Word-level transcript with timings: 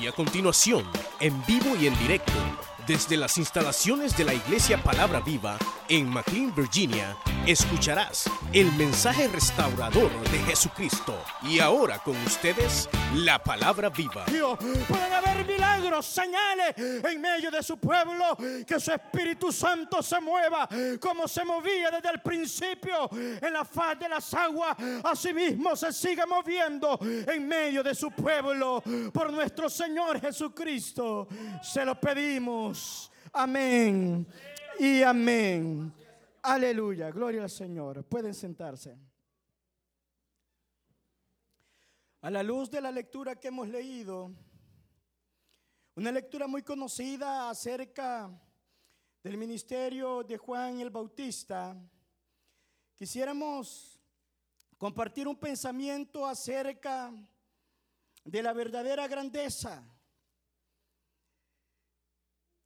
Y 0.00 0.06
a 0.06 0.12
continuación, 0.12 0.84
en 1.20 1.44
vivo 1.46 1.74
y 1.80 1.86
en 1.86 1.98
directo, 1.98 2.32
desde 2.86 3.16
las 3.16 3.36
instalaciones 3.38 4.16
de 4.16 4.24
la 4.24 4.34
Iglesia 4.34 4.78
Palabra 4.82 5.20
Viva 5.20 5.58
en 5.88 6.08
McLean, 6.08 6.54
Virginia, 6.54 7.16
escucharás 7.46 8.30
el 8.52 8.70
mensaje 8.72 9.26
restaurador 9.28 10.10
de 10.30 10.38
Jesucristo. 10.40 11.16
Y 11.42 11.60
ahora 11.60 11.98
con 11.98 12.16
ustedes, 12.24 12.88
la 13.14 13.42
Palabra 13.42 13.88
Viva. 13.88 14.24
Dios, 14.26 14.58
pueden 14.58 15.12
haber 15.12 15.46
milagros, 15.46 16.06
señales 16.06 16.74
en 16.76 17.20
medio 17.20 17.50
de 17.50 17.62
su 17.62 17.78
pueblo, 17.78 18.36
que 18.66 18.78
su 18.78 18.92
Espíritu 18.92 19.50
Santo 19.50 20.02
se 20.02 20.20
mueva 20.20 20.68
como 21.00 21.26
se 21.26 21.44
movía 21.44 21.90
desde 21.90 22.10
el 22.10 22.20
principio 22.20 23.08
en 23.12 23.52
la 23.52 23.64
faz 23.64 23.98
de 23.98 24.08
las 24.08 24.32
aguas, 24.34 24.76
asimismo 25.04 25.74
se 25.74 25.92
siga 25.92 26.26
moviendo 26.26 26.98
en 27.02 27.48
medio 27.48 27.82
de 27.82 27.94
su 27.94 28.10
pueblo 28.10 28.82
por 29.12 29.32
nuestro 29.32 29.68
Señor 29.68 29.85
Jesucristo. 30.20 31.28
Se 31.62 31.84
lo 31.84 31.98
pedimos. 32.00 33.10
Amén 33.32 34.26
y 34.78 35.02
amén. 35.02 35.92
Aleluya, 36.42 37.10
gloria 37.10 37.42
al 37.42 37.50
Señor. 37.50 38.04
Pueden 38.04 38.34
sentarse. 38.34 38.96
A 42.20 42.30
la 42.30 42.42
luz 42.42 42.70
de 42.70 42.80
la 42.80 42.90
lectura 42.90 43.36
que 43.36 43.48
hemos 43.48 43.68
leído, 43.68 44.32
una 45.94 46.10
lectura 46.10 46.46
muy 46.46 46.62
conocida 46.62 47.48
acerca 47.50 48.30
del 49.22 49.36
ministerio 49.36 50.22
de 50.22 50.36
Juan 50.36 50.80
el 50.80 50.90
Bautista, 50.90 51.76
quisiéramos 52.96 54.00
compartir 54.76 55.28
un 55.28 55.36
pensamiento 55.36 56.26
acerca 56.26 57.10
de 57.10 57.35
la 58.32 58.52
verdadera 58.52 59.06
grandeza 59.08 59.82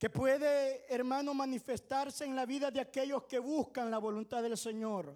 que 0.01 0.09
puede, 0.09 0.93
hermano, 0.93 1.35
manifestarse 1.35 2.25
en 2.25 2.35
la 2.35 2.47
vida 2.47 2.71
de 2.71 2.81
aquellos 2.81 3.25
que 3.25 3.39
buscan 3.39 3.91
la 3.91 3.99
voluntad 3.99 4.43
del 4.43 4.57
Señor. 4.57 5.15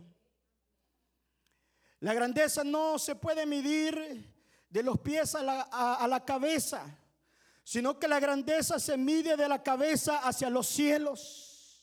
La 2.00 2.12
grandeza 2.12 2.62
no 2.62 2.98
se 2.98 3.14
puede 3.14 3.46
medir 3.46 4.30
de 4.68 4.82
los 4.82 5.00
pies 5.00 5.34
a 5.34 5.42
la, 5.42 5.62
a 5.62 6.06
la, 6.06 6.22
cabeza, 6.22 6.84
sino 7.62 7.98
que 7.98 8.06
la 8.06 8.20
grandeza 8.20 8.78
se 8.78 8.98
mide 8.98 9.38
de 9.38 9.48
la 9.48 9.62
cabeza 9.62 10.18
hacia 10.18 10.50
los 10.50 10.66
cielos. 10.66 11.82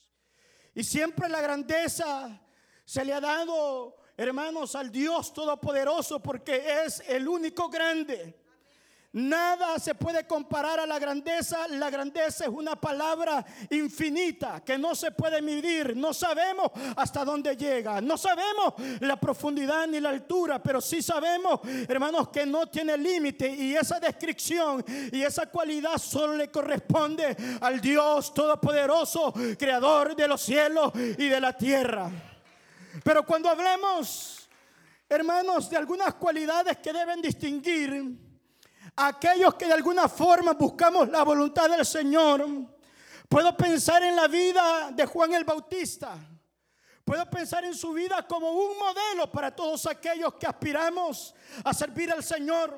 Y 0.75 0.83
siempre 0.83 1.28
la 1.28 1.41
grandeza 1.41 2.39
se 2.85 3.03
le 3.03 3.13
ha 3.13 3.19
dado, 3.19 3.97
hermanos, 4.16 4.75
al 4.75 4.91
Dios 4.91 5.33
Todopoderoso 5.33 6.22
porque 6.22 6.83
es 6.85 7.00
el 7.07 7.28
único 7.28 7.67
grande. 7.67 8.41
Nada 9.13 9.77
se 9.77 9.93
puede 9.93 10.25
comparar 10.25 10.79
a 10.79 10.85
la 10.85 10.97
grandeza. 10.97 11.67
La 11.67 11.89
grandeza 11.89 12.45
es 12.45 12.49
una 12.49 12.77
palabra 12.77 13.45
infinita 13.69 14.63
que 14.63 14.77
no 14.77 14.95
se 14.95 15.11
puede 15.11 15.41
medir. 15.41 15.97
No 15.97 16.13
sabemos 16.13 16.71
hasta 16.95 17.25
dónde 17.25 17.57
llega. 17.57 17.99
No 17.99 18.17
sabemos 18.17 18.73
la 19.01 19.19
profundidad 19.19 19.85
ni 19.87 19.99
la 19.99 20.11
altura, 20.11 20.63
pero 20.63 20.79
sí 20.79 21.01
sabemos, 21.01 21.59
hermanos, 21.89 22.29
que 22.29 22.45
no 22.45 22.67
tiene 22.67 22.97
límite. 22.97 23.49
Y 23.49 23.75
esa 23.75 23.99
descripción 23.99 24.83
y 25.11 25.21
esa 25.21 25.47
cualidad 25.47 25.97
solo 25.97 26.37
le 26.37 26.49
corresponde 26.49 27.35
al 27.59 27.81
Dios 27.81 28.33
Todopoderoso, 28.33 29.33
Creador 29.59 30.15
de 30.15 30.27
los 30.29 30.41
cielos 30.41 30.93
y 30.95 31.27
de 31.27 31.41
la 31.41 31.57
tierra. 31.57 32.09
Pero 33.03 33.25
cuando 33.25 33.49
hablemos, 33.49 34.47
hermanos, 35.09 35.69
de 35.69 35.75
algunas 35.75 36.13
cualidades 36.13 36.77
que 36.77 36.93
deben 36.93 37.21
distinguir, 37.21 38.30
aquellos 38.95 39.56
que 39.56 39.66
de 39.66 39.73
alguna 39.73 40.08
forma 40.08 40.53
buscamos 40.53 41.09
la 41.09 41.23
voluntad 41.23 41.70
del 41.70 41.86
Señor, 41.86 42.45
puedo 43.28 43.56
pensar 43.56 44.03
en 44.03 44.16
la 44.16 44.28
vida 44.28 44.92
de 44.92 45.06
Juan 45.06 45.34
el 45.34 45.44
Bautista. 45.44 46.17
Puedo 47.03 47.30
pensar 47.30 47.66
en 47.66 47.74
su 47.74 47.94
vida 47.94 48.25
como 48.28 48.51
un 48.51 48.78
modelo 48.78 49.31
para 49.31 49.53
todos 49.56 49.85
aquellos 49.88 50.35
que 50.35 50.46
aspiramos 50.46 51.34
a 51.63 51.74
servir 51.74 52.12
al 52.12 52.24
Señor 52.24 52.78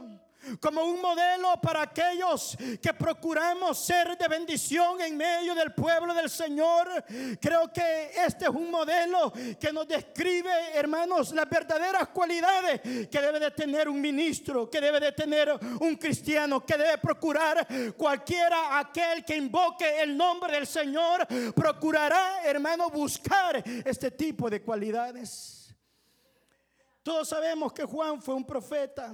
como 0.59 0.83
un 0.83 1.01
modelo 1.01 1.59
para 1.61 1.83
aquellos 1.83 2.57
que 2.81 2.93
procuramos 2.93 3.85
ser 3.85 4.17
de 4.17 4.27
bendición 4.27 5.01
en 5.01 5.17
medio 5.17 5.55
del 5.55 5.73
pueblo 5.73 6.13
del 6.13 6.29
Señor. 6.29 7.03
Creo 7.39 7.71
que 7.71 8.11
este 8.25 8.45
es 8.45 8.51
un 8.51 8.69
modelo 8.71 9.31
que 9.59 9.71
nos 9.71 9.87
describe, 9.87 10.51
hermanos, 10.73 11.31
las 11.33 11.49
verdaderas 11.49 12.09
cualidades 12.09 12.81
que 12.81 13.21
debe 13.21 13.39
de 13.39 13.51
tener 13.51 13.89
un 13.89 13.99
ministro, 13.99 14.69
que 14.69 14.81
debe 14.81 14.99
de 14.99 15.11
tener 15.11 15.51
un 15.79 15.95
cristiano, 15.95 16.65
que 16.65 16.77
debe 16.77 16.97
procurar 16.97 17.65
cualquiera 17.95 18.79
aquel 18.79 19.23
que 19.23 19.37
invoque 19.37 20.01
el 20.01 20.15
nombre 20.15 20.53
del 20.53 20.67
Señor, 20.67 21.27
procurará, 21.55 22.43
hermano, 22.43 22.89
buscar 22.89 23.63
este 23.85 24.11
tipo 24.11 24.49
de 24.49 24.61
cualidades. 24.61 25.73
Todos 27.03 27.27
sabemos 27.27 27.73
que 27.73 27.83
Juan 27.83 28.21
fue 28.21 28.33
un 28.33 28.45
profeta. 28.45 29.13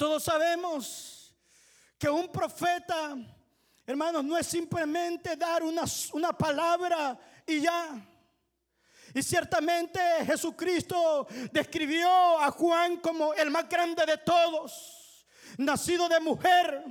Todos 0.00 0.24
sabemos 0.24 1.36
que 1.98 2.08
un 2.08 2.32
profeta, 2.32 3.14
hermanos, 3.84 4.24
no 4.24 4.38
es 4.38 4.46
simplemente 4.46 5.36
dar 5.36 5.62
una, 5.62 5.84
una 6.14 6.32
palabra 6.32 7.18
y 7.46 7.60
ya. 7.60 8.00
Y 9.12 9.22
ciertamente 9.22 10.00
Jesucristo 10.24 11.26
describió 11.52 12.08
a 12.40 12.50
Juan 12.50 12.96
como 12.96 13.34
el 13.34 13.50
más 13.50 13.68
grande 13.68 14.06
de 14.06 14.16
todos, 14.16 15.26
nacido 15.58 16.08
de 16.08 16.18
mujer 16.18 16.82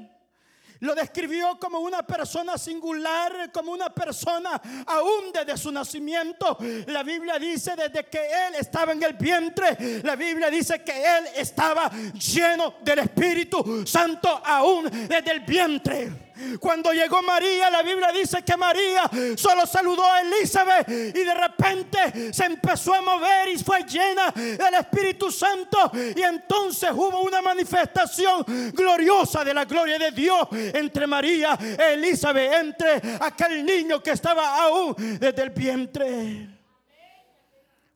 lo 0.80 0.96
describió 0.96 1.58
como 1.60 1.80
una 1.80 2.04
persona 2.04 2.58
singular, 2.58 3.52
como 3.52 3.72
una 3.72 3.90
persona 3.90 4.62
aún 4.86 5.32
desde 5.34 5.58
su 5.58 5.72
nacimiento. 5.72 6.58
La 6.88 7.04
Biblia 7.04 7.38
dice 7.38 7.76
desde 7.76 8.06
que 8.06 8.20
él 8.20 8.56
estaba 8.60 8.94
en 8.94 9.04
el 9.04 9.14
vientre, 9.14 10.02
la 10.04 10.16
Biblia 10.16 10.50
dice 10.50 10.84
que 10.84 10.94
él 10.94 11.26
estaba 11.36 11.92
lleno 12.14 12.76
del 12.82 13.00
Espíritu 13.00 13.86
Santo 13.86 14.42
aún 14.44 14.90
desde 15.08 15.32
el 15.32 15.42
vientre. 15.42 16.29
Cuando 16.60 16.92
llegó 16.92 17.22
María, 17.22 17.70
la 17.70 17.82
Biblia 17.82 18.12
dice 18.12 18.44
que 18.44 18.56
María 18.58 19.10
solo 19.36 19.66
saludó 19.66 20.04
a 20.04 20.22
Elizabeth 20.22 20.88
y 20.90 21.24
de 21.24 21.34
repente 21.34 22.34
se 22.34 22.46
empezó 22.46 22.94
a 22.94 23.02
mover 23.02 23.50
y 23.50 23.58
fue 23.58 23.84
llena 23.84 24.32
del 24.32 24.74
Espíritu 24.80 25.32
Santo. 25.32 25.92
Y 25.94 26.22
entonces 26.22 26.92
hubo 26.94 27.22
una 27.22 27.42
manifestación 27.42 28.44
gloriosa 28.74 29.44
de 29.44 29.54
la 29.54 29.66
gloria 29.66 29.98
de 29.98 30.12
Dios 30.12 30.48
entre 30.52 31.08
María 31.08 31.58
e 31.60 31.94
Elizabeth, 31.94 32.54
entre 32.54 33.02
aquel 33.20 33.66
niño 33.66 34.02
que 34.02 34.12
estaba 34.12 34.62
aún 34.64 34.96
desde 35.20 35.44
el 35.44 35.50
vientre. 35.50 36.59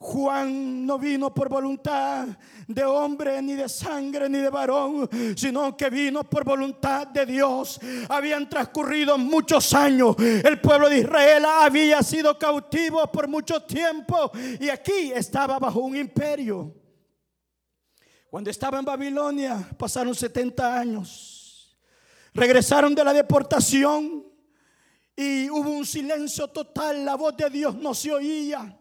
Juan 0.04 0.86
no 0.86 1.00
vino 1.00 1.34
por 1.34 1.48
voluntad 1.48 2.28
de 2.68 2.84
hombre, 2.84 3.42
ni 3.42 3.54
de 3.54 3.70
sangre, 3.70 4.28
ni 4.28 4.40
de 4.40 4.50
varón, 4.50 5.10
sino 5.34 5.78
que 5.78 5.90
vino 5.90 6.26
por 6.30 6.44
voluntad 6.44 7.08
de 7.08 7.26
Dios. 7.26 7.80
Habían 8.10 8.50
transcurrido 8.50 9.18
muchos 9.18 9.74
años. 9.74 10.18
El 10.20 10.60
pueblo 10.60 10.90
de 10.90 11.00
Israel 11.00 11.46
había 11.46 12.04
sido 12.04 12.38
cautivo 12.38 13.10
por 13.14 13.30
mucho 13.30 13.62
tiempo 13.62 14.30
y 14.60 14.68
aquí 14.68 15.14
estaba 15.16 15.58
bajo 15.58 15.80
un 15.80 15.96
imperio. 15.96 16.76
Cuando 18.30 18.50
estaba 18.50 18.80
en 18.80 18.86
Babilonia 18.86 19.70
pasaron 19.78 20.14
70 20.14 20.80
años. 20.80 21.78
Regresaron 22.34 22.94
de 22.94 23.06
la 23.06 23.14
deportación 23.14 24.26
y 25.16 25.50
hubo 25.50 25.70
un 25.70 25.86
silencio 25.86 26.50
total. 26.50 27.06
La 27.06 27.16
voz 27.16 27.38
de 27.38 27.50
Dios 27.50 27.74
no 27.76 27.94
se 27.94 28.12
oía. 28.12 28.78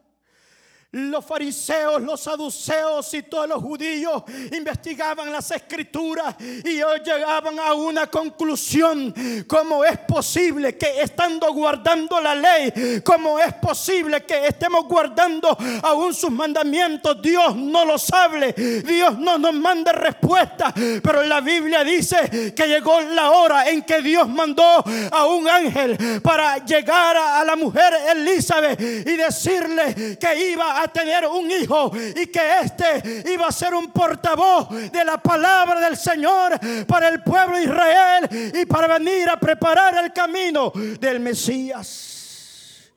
Los 0.95 1.25
fariseos, 1.25 2.03
los 2.03 2.21
saduceos 2.21 3.15
y 3.15 3.23
todos 3.23 3.49
los 3.49 3.63
judíos 3.63 4.25
investigaban 4.55 5.33
las 5.33 5.51
escrituras 5.51 6.35
y 6.39 6.69
ellos 6.69 7.01
llegaban 7.03 7.59
a 7.59 7.73
una 7.73 8.09
conclusión. 8.09 9.15
¿Cómo 9.47 9.87
es 9.87 9.97
posible 10.01 10.77
que 10.77 11.01
estando 11.01 11.51
guardando 11.55 12.21
la 12.21 12.35
ley, 12.35 13.01
cómo 13.03 13.39
es 13.39 13.55
posible 13.55 14.23
que 14.27 14.47
estemos 14.47 14.85
guardando 14.87 15.57
aún 15.83 16.13
sus 16.13 16.31
mandamientos? 16.31 17.23
Dios 17.23 17.57
no 17.57 17.87
los 17.87 18.13
hable, 18.13 18.53
Dios 18.53 19.19
no 19.19 19.39
nos 19.39 19.55
manda 19.55 19.93
respuesta. 19.93 20.75
Pero 20.75 21.23
la 21.23 21.41
Biblia 21.41 21.85
dice 21.85 22.53
que 22.55 22.69
llegó 22.69 23.01
la 23.01 23.31
hora 23.31 23.71
en 23.71 23.81
que 23.81 24.03
Dios 24.03 24.29
mandó 24.29 24.85
a 25.11 25.25
un 25.25 25.49
ángel 25.49 26.21
para 26.21 26.63
llegar 26.63 27.17
a 27.17 27.43
la 27.47 27.57
mujer 27.57 27.95
Elizabeth 28.11 28.79
y 28.79 29.17
decirle 29.17 30.19
que 30.21 30.51
iba 30.51 30.82
a 30.82 30.82
tener 30.89 31.27
un 31.27 31.51
hijo 31.51 31.93
y 31.97 32.27
que 32.27 32.61
este 32.63 33.33
iba 33.33 33.47
a 33.47 33.53
ser 33.53 33.75
un 33.75 33.91
portavoz 33.91 34.71
de 34.71 35.05
la 35.05 35.19
palabra 35.19 35.81
del 35.81 35.97
Señor 35.97 36.59
para 36.87 37.09
el 37.09 37.23
pueblo 37.23 37.57
de 37.57 37.65
Israel 37.65 38.53
y 38.55 38.67
para 38.67 38.99
venir 38.99 39.29
a 39.29 39.39
preparar 39.39 40.05
el 40.05 40.13
camino 40.13 40.73
del 41.01 41.21
Mesías. 41.21 42.91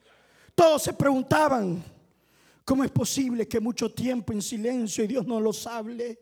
Todos 0.54 0.84
se 0.84 0.94
preguntaban, 0.94 1.84
¿cómo 2.64 2.84
es 2.84 2.92
posible 2.92 3.48
que 3.48 3.60
mucho 3.60 3.92
tiempo 3.92 4.32
en 4.32 4.42
silencio 4.42 5.04
y 5.04 5.08
Dios 5.08 5.26
no 5.26 5.40
los 5.40 5.68
hable? 5.68 6.20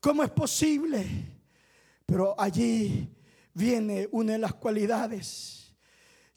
¿Cómo 0.00 0.22
es 0.22 0.30
posible? 0.30 1.06
Pero 2.04 2.34
allí 2.38 3.08
viene 3.54 4.08
una 4.12 4.32
de 4.32 4.38
las 4.38 4.54
cualidades 4.54 5.65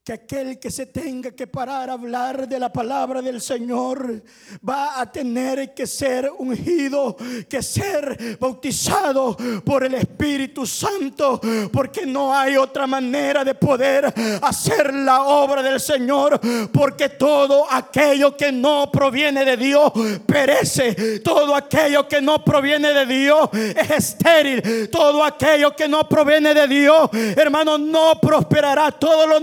que 0.09 0.13
aquel 0.13 0.57
que 0.57 0.71
se 0.71 0.87
tenga 0.87 1.29
que 1.29 1.45
parar 1.45 1.87
a 1.87 1.93
hablar 1.93 2.47
de 2.47 2.57
la 2.57 2.73
palabra 2.73 3.21
del 3.21 3.39
Señor 3.39 4.23
va 4.67 4.99
a 4.99 5.11
tener 5.11 5.75
que 5.75 5.85
ser 5.85 6.31
ungido, 6.39 7.15
que 7.47 7.61
ser 7.61 8.37
bautizado 8.39 9.37
por 9.63 9.83
el 9.83 9.93
Espíritu 9.93 10.65
Santo, 10.65 11.39
porque 11.71 12.07
no 12.07 12.33
hay 12.33 12.57
otra 12.57 12.87
manera 12.87 13.43
de 13.43 13.53
poder 13.53 14.11
hacer 14.41 14.95
la 14.95 15.25
obra 15.25 15.61
del 15.61 15.79
Señor, 15.79 16.41
porque 16.73 17.09
todo 17.09 17.71
aquello 17.71 18.35
que 18.35 18.51
no 18.51 18.91
proviene 18.91 19.45
de 19.45 19.57
Dios 19.57 19.91
perece, 20.25 21.19
todo 21.19 21.53
aquello 21.53 22.07
que 22.07 22.19
no 22.19 22.43
proviene 22.43 22.93
de 22.93 23.05
Dios 23.05 23.49
es 23.53 23.91
estéril, 23.91 24.89
todo 24.89 25.23
aquello 25.23 25.75
que 25.75 25.87
no 25.87 26.09
proviene 26.09 26.55
de 26.55 26.67
Dios, 26.67 27.11
hermano, 27.13 27.77
no 27.77 28.19
prosperará, 28.19 28.91
todo 28.91 29.27
lo 29.27 29.39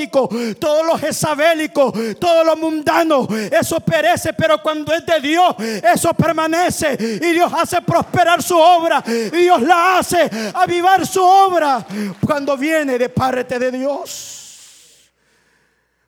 ninrótico 0.00 0.28
todo 0.58 0.82
lo 0.84 0.98
jezabélico, 0.98 1.92
todo 2.18 2.44
lo 2.44 2.56
mundano, 2.56 3.26
eso 3.50 3.80
perece, 3.80 4.32
pero 4.32 4.62
cuando 4.62 4.92
es 4.92 5.04
de 5.04 5.20
Dios, 5.20 5.54
eso 5.58 6.12
permanece 6.14 6.96
y 7.00 7.32
Dios 7.32 7.52
hace 7.52 7.82
prosperar 7.82 8.42
su 8.42 8.56
obra 8.56 9.02
y 9.06 9.36
Dios 9.36 9.62
la 9.62 9.98
hace 9.98 10.30
avivar 10.54 11.06
su 11.06 11.22
obra 11.22 11.86
cuando 12.24 12.56
viene 12.56 12.98
de 12.98 13.08
parte 13.08 13.58
de 13.58 13.70
Dios. 13.70 15.10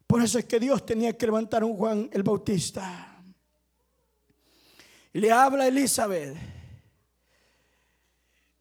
Por 0.07 0.23
eso 0.23 0.39
es 0.39 0.45
que 0.45 0.61
Dios 0.61 0.85
tenía 0.85 1.17
que 1.17 1.27
levantar 1.27 1.63
a 1.63 1.67
un 1.67 1.77
Juan 1.77 2.11
el 2.13 2.23
Bautista. 2.23 3.09
Le 5.15 5.31
habla 5.31 5.65
a 5.65 5.69
Elizabeth. 5.69 6.37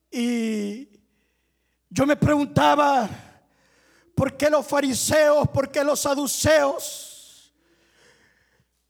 Y 0.09 0.87
yo 1.89 2.05
me 2.05 2.15
preguntaba, 2.15 3.09
¿Por 4.15 4.37
qué 4.37 4.49
los 4.49 4.65
fariseos, 4.65 5.47
por 5.49 5.71
qué 5.71 5.83
los 5.83 5.99
saduceos 5.99 7.53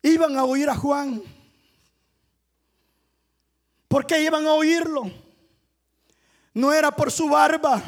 iban 0.02 0.38
a 0.38 0.44
oír 0.44 0.70
a 0.70 0.76
Juan? 0.76 1.22
¿Por 3.88 4.06
qué 4.06 4.22
iban 4.22 4.46
a 4.46 4.54
oírlo? 4.54 5.12
No 6.54 6.74
era 6.74 6.92
por 6.92 7.12
su 7.12 7.30
barba, 7.30 7.82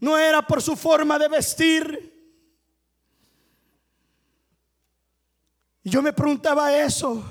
no 0.00 0.18
era 0.18 0.42
por 0.42 0.62
su 0.62 0.76
forma 0.76 1.18
de 1.18 1.28
vestir. 1.28 2.16
yo 5.86 6.02
me 6.02 6.12
preguntaba 6.12 6.76
eso, 6.76 7.22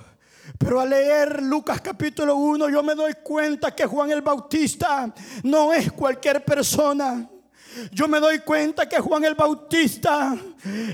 pero 0.58 0.80
al 0.80 0.90
leer 0.90 1.44
Lucas 1.44 1.82
capítulo 1.82 2.38
1 2.38 2.70
yo 2.70 2.82
me 2.84 2.96
doy 2.96 3.14
cuenta 3.22 3.76
que 3.76 3.86
Juan 3.86 4.12
el 4.12 4.22
Bautista 4.22 5.14
no 5.44 5.74
es 5.74 5.92
cualquier 5.92 6.44
persona. 6.46 7.30
Yo 7.92 8.08
me 8.08 8.20
doy 8.20 8.40
cuenta 8.40 8.88
que 8.88 9.00
Juan 9.00 9.26
el 9.26 9.36
Bautista 9.36 10.36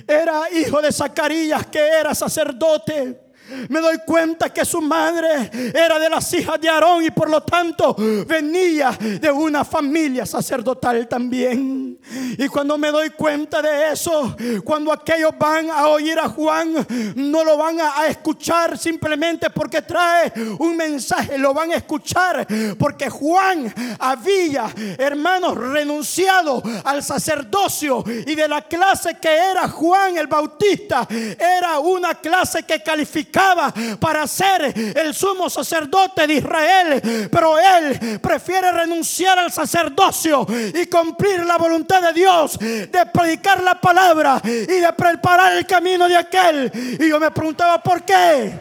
era 0.08 0.44
hijo 0.52 0.82
de 0.82 0.92
Zacarías, 0.92 1.68
que 1.68 1.80
era 1.80 2.14
sacerdote. 2.16 3.32
Me 3.70 3.80
doy 3.80 3.98
cuenta 4.06 4.50
que 4.50 4.64
su 4.64 4.82
madre 4.82 5.50
era 5.74 6.00
de 6.00 6.10
las 6.10 6.32
hijas 6.34 6.60
de 6.60 6.70
Aarón 6.70 7.04
y 7.04 7.12
por 7.12 7.30
lo 7.30 7.42
tanto 7.42 7.96
venía 8.26 8.92
de 8.92 9.30
una 9.32 9.66
familia 9.66 10.26
sacerdotal 10.26 11.08
también. 11.08 11.91
Y 12.38 12.48
cuando 12.48 12.78
me 12.78 12.90
doy 12.90 13.12
cuenta 13.12 13.62
de 13.62 13.92
eso, 13.92 14.36
cuando 14.64 14.92
aquellos 14.92 15.32
van 15.38 15.70
a 15.70 15.88
oír 15.88 16.18
a 16.20 16.28
Juan, 16.30 16.74
no 17.16 17.44
lo 17.44 17.58
van 17.58 17.80
a, 17.80 18.08
escuchar 18.08 18.78
simplemente 18.78 19.50
porque 19.50 19.82
trae 19.82 20.34
un 20.60 20.76
mensaje, 20.76 21.38
lo 21.38 21.54
van 21.54 21.72
a 21.72 21.76
escuchar 21.76 22.46
porque 22.78 23.10
Juan 23.10 23.74
había, 24.00 24.72
hermanos, 24.98 25.58
renunciado 25.58 26.62
al 26.84 27.04
sacerdocio 27.04 28.04
y 28.08 28.36
de 28.36 28.48
la 28.48 28.62
clase 28.64 29.18
que 29.22 29.30
era 29.30 29.70
Juan 29.70 30.18
el 30.18 30.28
Bautista, 30.28 31.08
era 31.10 31.80
una 31.80 32.16
clase 32.16 32.64
que 32.64 32.82
calificaba 32.82 33.74
para 34.00 34.28
ser 34.28 34.74
el 34.98 35.14
sumo 35.14 35.50
sacerdote 35.50 36.28
de 36.28 36.34
Israel, 36.34 37.30
pero 37.32 37.58
él 37.58 38.20
prefiere 38.20 38.72
renunciar 38.72 39.40
al 39.40 39.52
sacerdocio 39.52 40.46
y 40.74 40.86
cumplir 40.88 41.46
la 41.46 41.58
voluntad 41.58 41.91
de 42.00 42.14
Dios, 42.14 42.58
de 42.60 43.06
predicar 43.12 43.62
la 43.62 43.82
palabra 43.82 44.40
y 44.44 44.80
de 44.80 44.94
preparar 44.94 45.58
el 45.58 45.66
camino 45.66 46.08
de 46.08 46.16
aquel. 46.16 46.72
Y 47.00 47.10
yo 47.10 47.20
me 47.20 47.32
preguntaba, 47.32 47.82
¿por 47.82 48.04
qué? 48.04 48.60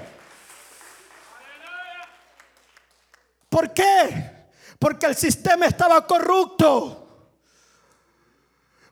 ¿Por 3.48 3.72
qué? 3.74 4.30
Porque 4.78 5.06
el 5.06 5.16
sistema 5.16 5.66
estaba 5.66 6.06
corrupto. 6.06 6.96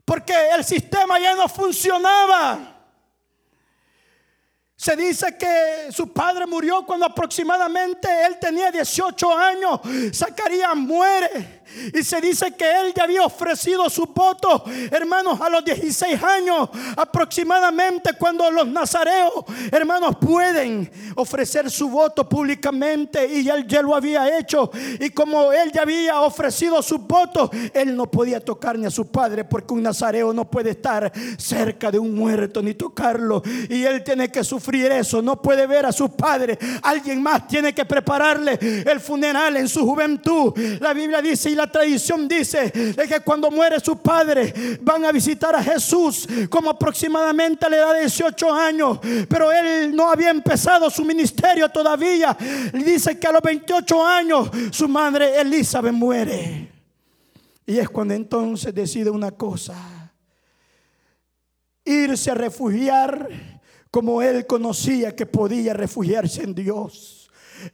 Porque 0.04 0.34
el 0.54 0.64
sistema 0.64 1.18
ya 1.18 1.34
no 1.34 1.48
funcionaba. 1.48 2.76
Se 4.74 4.94
dice 4.94 5.36
que 5.36 5.88
su 5.90 6.12
padre 6.12 6.46
murió 6.46 6.86
cuando 6.86 7.06
aproximadamente 7.06 8.08
él 8.26 8.38
tenía 8.38 8.70
18 8.70 9.36
años. 9.36 9.80
Zacarías 10.14 10.76
muere. 10.76 11.57
Y 11.94 12.02
se 12.02 12.20
dice 12.20 12.52
que 12.52 12.64
él 12.80 12.92
ya 12.94 13.04
había 13.04 13.24
ofrecido 13.24 13.88
su 13.90 14.06
voto, 14.06 14.64
hermanos, 14.90 15.40
a 15.40 15.48
los 15.48 15.64
16 15.64 16.22
años 16.22 16.68
aproximadamente, 16.96 18.12
cuando 18.18 18.50
los 18.50 18.66
nazareos, 18.66 19.32
hermanos, 19.70 20.16
pueden 20.20 20.90
ofrecer 21.14 21.70
su 21.70 21.88
voto 21.88 22.28
públicamente. 22.28 23.26
Y 23.26 23.48
él 23.48 23.66
ya 23.66 23.82
lo 23.82 23.94
había 23.94 24.38
hecho. 24.38 24.70
Y 25.00 25.10
como 25.10 25.52
él 25.52 25.70
ya 25.72 25.82
había 25.82 26.20
ofrecido 26.20 26.82
su 26.82 26.98
voto, 26.98 27.50
él 27.72 27.96
no 27.96 28.10
podía 28.10 28.40
tocar 28.40 28.78
ni 28.78 28.86
a 28.86 28.90
su 28.90 29.06
padre, 29.06 29.44
porque 29.44 29.74
un 29.74 29.82
nazareo 29.82 30.32
no 30.32 30.48
puede 30.50 30.70
estar 30.70 31.12
cerca 31.36 31.90
de 31.90 31.98
un 31.98 32.14
muerto 32.14 32.62
ni 32.62 32.74
tocarlo. 32.74 33.42
Y 33.68 33.84
él 33.84 34.02
tiene 34.02 34.30
que 34.30 34.44
sufrir 34.44 34.90
eso, 34.92 35.22
no 35.22 35.40
puede 35.40 35.66
ver 35.66 35.86
a 35.86 35.92
su 35.92 36.10
padre. 36.10 36.58
Alguien 36.82 37.22
más 37.22 37.46
tiene 37.46 37.74
que 37.74 37.84
prepararle 37.84 38.58
el 38.86 39.00
funeral 39.00 39.56
en 39.56 39.68
su 39.68 39.84
juventud. 39.86 40.52
La 40.80 40.92
Biblia 40.92 41.20
dice, 41.20 41.50
la 41.58 41.70
tradición 41.70 42.28
dice 42.28 42.72
que 42.72 43.20
cuando 43.24 43.50
muere 43.50 43.80
su 43.80 43.98
padre 43.98 44.78
van 44.80 45.04
a 45.04 45.12
visitar 45.12 45.54
a 45.56 45.62
Jesús 45.62 46.26
como 46.48 46.70
aproximadamente 46.70 47.66
a 47.66 47.68
la 47.68 47.76
edad 47.76 47.94
de 47.94 48.00
18 48.00 48.52
años, 48.54 48.98
pero 49.28 49.50
él 49.50 49.94
no 49.94 50.08
había 50.08 50.30
empezado 50.30 50.88
su 50.88 51.04
ministerio 51.04 51.68
todavía. 51.68 52.36
Dice 52.72 53.18
que 53.18 53.26
a 53.26 53.32
los 53.32 53.42
28 53.42 54.06
años 54.06 54.50
su 54.70 54.88
madre 54.88 55.40
Elizabeth 55.40 55.92
muere. 55.92 56.72
Y 57.66 57.78
es 57.78 57.88
cuando 57.90 58.14
entonces 58.14 58.72
decide 58.72 59.10
una 59.10 59.32
cosa, 59.32 59.74
irse 61.84 62.30
a 62.30 62.34
refugiar 62.34 63.28
como 63.90 64.22
él 64.22 64.46
conocía 64.46 65.16
que 65.16 65.26
podía 65.26 65.74
refugiarse 65.74 66.44
en 66.44 66.54
Dios 66.54 67.17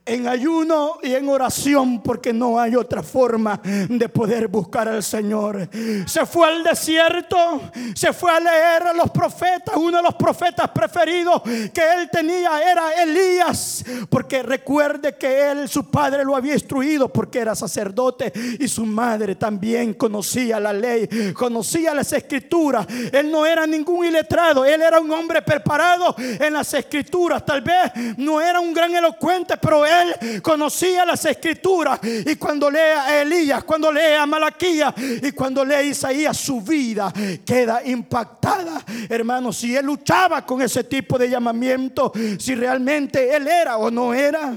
en 0.04 0.28
ayuno 0.28 0.98
y 1.02 1.14
en 1.14 1.28
oración 1.28 2.02
porque 2.02 2.32
no 2.32 2.58
hay 2.58 2.76
otra 2.76 3.02
forma 3.02 3.60
de 3.62 4.08
poder 4.08 4.48
buscar 4.48 4.88
al 4.88 5.02
Señor. 5.02 5.68
Se 6.06 6.26
fue 6.26 6.48
al 6.48 6.62
desierto, 6.62 7.60
se 7.94 8.12
fue 8.12 8.30
a 8.30 8.40
leer 8.40 8.82
a 8.88 8.92
los 8.92 9.10
profetas. 9.10 9.76
Uno 9.76 9.98
de 9.98 10.02
los 10.02 10.14
profetas 10.14 10.70
preferidos 10.70 11.42
que 11.42 11.82
él 11.96 12.08
tenía 12.10 12.60
era 12.60 13.02
Elías, 13.02 13.84
porque 14.08 14.42
recuerde 14.42 15.16
que 15.16 15.50
él, 15.50 15.68
su 15.68 15.90
padre 15.90 16.24
lo 16.24 16.36
había 16.36 16.54
instruido 16.54 17.08
porque 17.08 17.38
era 17.38 17.54
sacerdote 17.54 18.32
y 18.58 18.68
su 18.68 18.84
madre 18.86 19.34
también 19.34 19.94
conocía 19.94 20.60
la 20.60 20.72
ley, 20.72 21.08
conocía 21.34 21.94
las 21.94 22.12
escrituras. 22.12 22.86
Él 23.12 23.30
no 23.30 23.46
era 23.46 23.66
ningún 23.66 24.06
iletrado, 24.06 24.64
él 24.64 24.82
era 24.82 25.00
un 25.00 25.10
hombre 25.10 25.42
preparado 25.42 26.14
en 26.18 26.52
las 26.52 26.72
escrituras. 26.74 27.44
Tal 27.44 27.62
vez 27.62 27.92
no 28.16 28.40
era 28.40 28.60
un 28.60 28.72
gran 28.72 28.94
elocuente, 28.94 29.56
pero 29.56 29.73
él 29.82 30.42
conocía 30.42 31.06
las 31.06 31.24
escrituras. 31.24 32.00
Y 32.02 32.36
cuando 32.36 32.70
lee 32.70 32.78
a 32.78 33.22
Elías, 33.22 33.64
cuando 33.64 33.90
lee 33.90 34.12
a 34.18 34.26
Malaquía 34.26 34.94
y 35.22 35.32
cuando 35.32 35.64
lee 35.64 35.74
a 35.74 35.82
Isaías, 35.82 36.36
su 36.36 36.60
vida 36.60 37.10
queda 37.46 37.82
impactada. 37.82 38.84
Hermanos, 39.08 39.56
si 39.56 39.74
él 39.74 39.86
luchaba 39.86 40.44
con 40.44 40.60
ese 40.60 40.84
tipo 40.84 41.16
de 41.16 41.30
llamamiento, 41.30 42.12
si 42.38 42.54
realmente 42.54 43.34
él 43.34 43.48
era 43.48 43.78
o 43.78 43.90
no 43.90 44.12
era. 44.12 44.54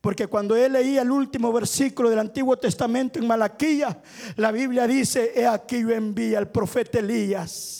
Porque 0.00 0.28
cuando 0.28 0.56
él 0.56 0.72
leía 0.72 1.02
el 1.02 1.10
último 1.10 1.52
versículo 1.52 2.08
del 2.08 2.20
Antiguo 2.20 2.56
Testamento 2.56 3.18
en 3.18 3.26
Malaquía, 3.26 4.00
la 4.36 4.52
Biblia 4.52 4.86
dice, 4.86 5.32
he 5.34 5.46
aquí 5.46 5.80
yo 5.80 5.90
envía 5.90 6.38
al 6.38 6.48
profeta 6.48 7.00
Elías 7.00 7.77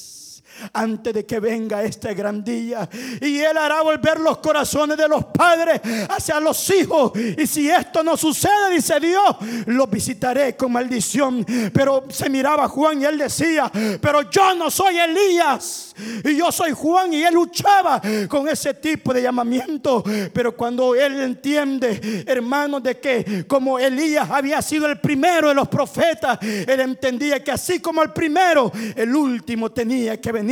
antes 0.73 1.15
de 1.15 1.27
que 1.27 1.41
venga 1.41 1.83
este 1.83 2.15
gran 2.15 2.43
día. 2.43 2.89
Y 3.21 3.39
Él 3.39 3.57
hará 3.57 3.83
volver 3.83 4.21
los 4.21 4.39
corazones 4.39 4.97
de 4.97 5.09
los 5.09 5.25
padres 5.27 5.81
hacia 6.09 6.41
los 6.41 6.69
hijos. 6.71 7.13
Y 7.37 7.47
si 7.47 7.69
esto 7.69 8.03
no 8.03 8.17
sucede, 8.17 8.71
dice 8.73 8.99
Dios, 9.01 9.37
los 9.67 9.89
visitaré 9.91 10.57
con 10.57 10.73
maldición. 10.73 11.45
Pero 11.73 12.05
se 12.11 12.29
miraba 12.29 12.69
Juan 12.69 13.03
y 13.03 13.05
él 13.05 13.19
decía, 13.19 13.71
pero 14.01 14.31
yo 14.31 14.55
no 14.55 14.71
soy 14.71 14.99
Elías. 14.99 15.95
Y 16.25 16.37
yo 16.37 16.53
soy 16.53 16.73
Juan 16.73 17.13
y 17.13 17.23
él 17.23 17.35
luchaba 17.35 18.01
con 18.29 18.49
ese 18.49 18.75
tipo 18.75 19.13
de 19.13 19.23
llamamiento. 19.23 20.03
Pero 20.33 20.57
cuando 20.57 20.95
él 20.95 21.21
entiende, 21.21 22.25
hermanos, 22.27 22.83
de 22.83 22.99
que 22.99 23.47
como 23.47 23.79
Elías 23.79 24.31
había 24.31 24.63
sido 24.63 24.87
el 24.87 25.01
primero 25.01 25.49
de 25.49 25.55
los 25.55 25.69
profetas, 25.69 26.39
él 26.43 26.81
entendía 26.81 27.43
que 27.43 27.51
así 27.51 27.81
como 27.81 28.03
el 28.03 28.13
primero, 28.13 28.71
el 28.97 29.15
último 29.15 29.71
tenía 29.71 30.21
que 30.21 30.33
venir 30.33 30.48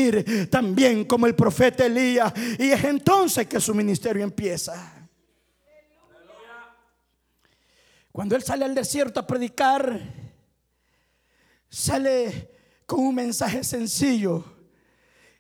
también 0.50 1.04
como 1.04 1.26
el 1.26 1.34
profeta 1.34 1.86
Elías. 1.86 2.32
Y 2.58 2.70
es 2.70 2.84
entonces 2.84 3.46
que 3.46 3.60
su 3.60 3.74
ministerio 3.74 4.22
empieza. 4.22 4.92
Cuando 8.12 8.34
él 8.34 8.42
sale 8.42 8.64
al 8.64 8.74
desierto 8.74 9.20
a 9.20 9.26
predicar, 9.26 10.00
sale 11.68 12.50
con 12.86 13.00
un 13.00 13.14
mensaje 13.14 13.62
sencillo 13.62 14.44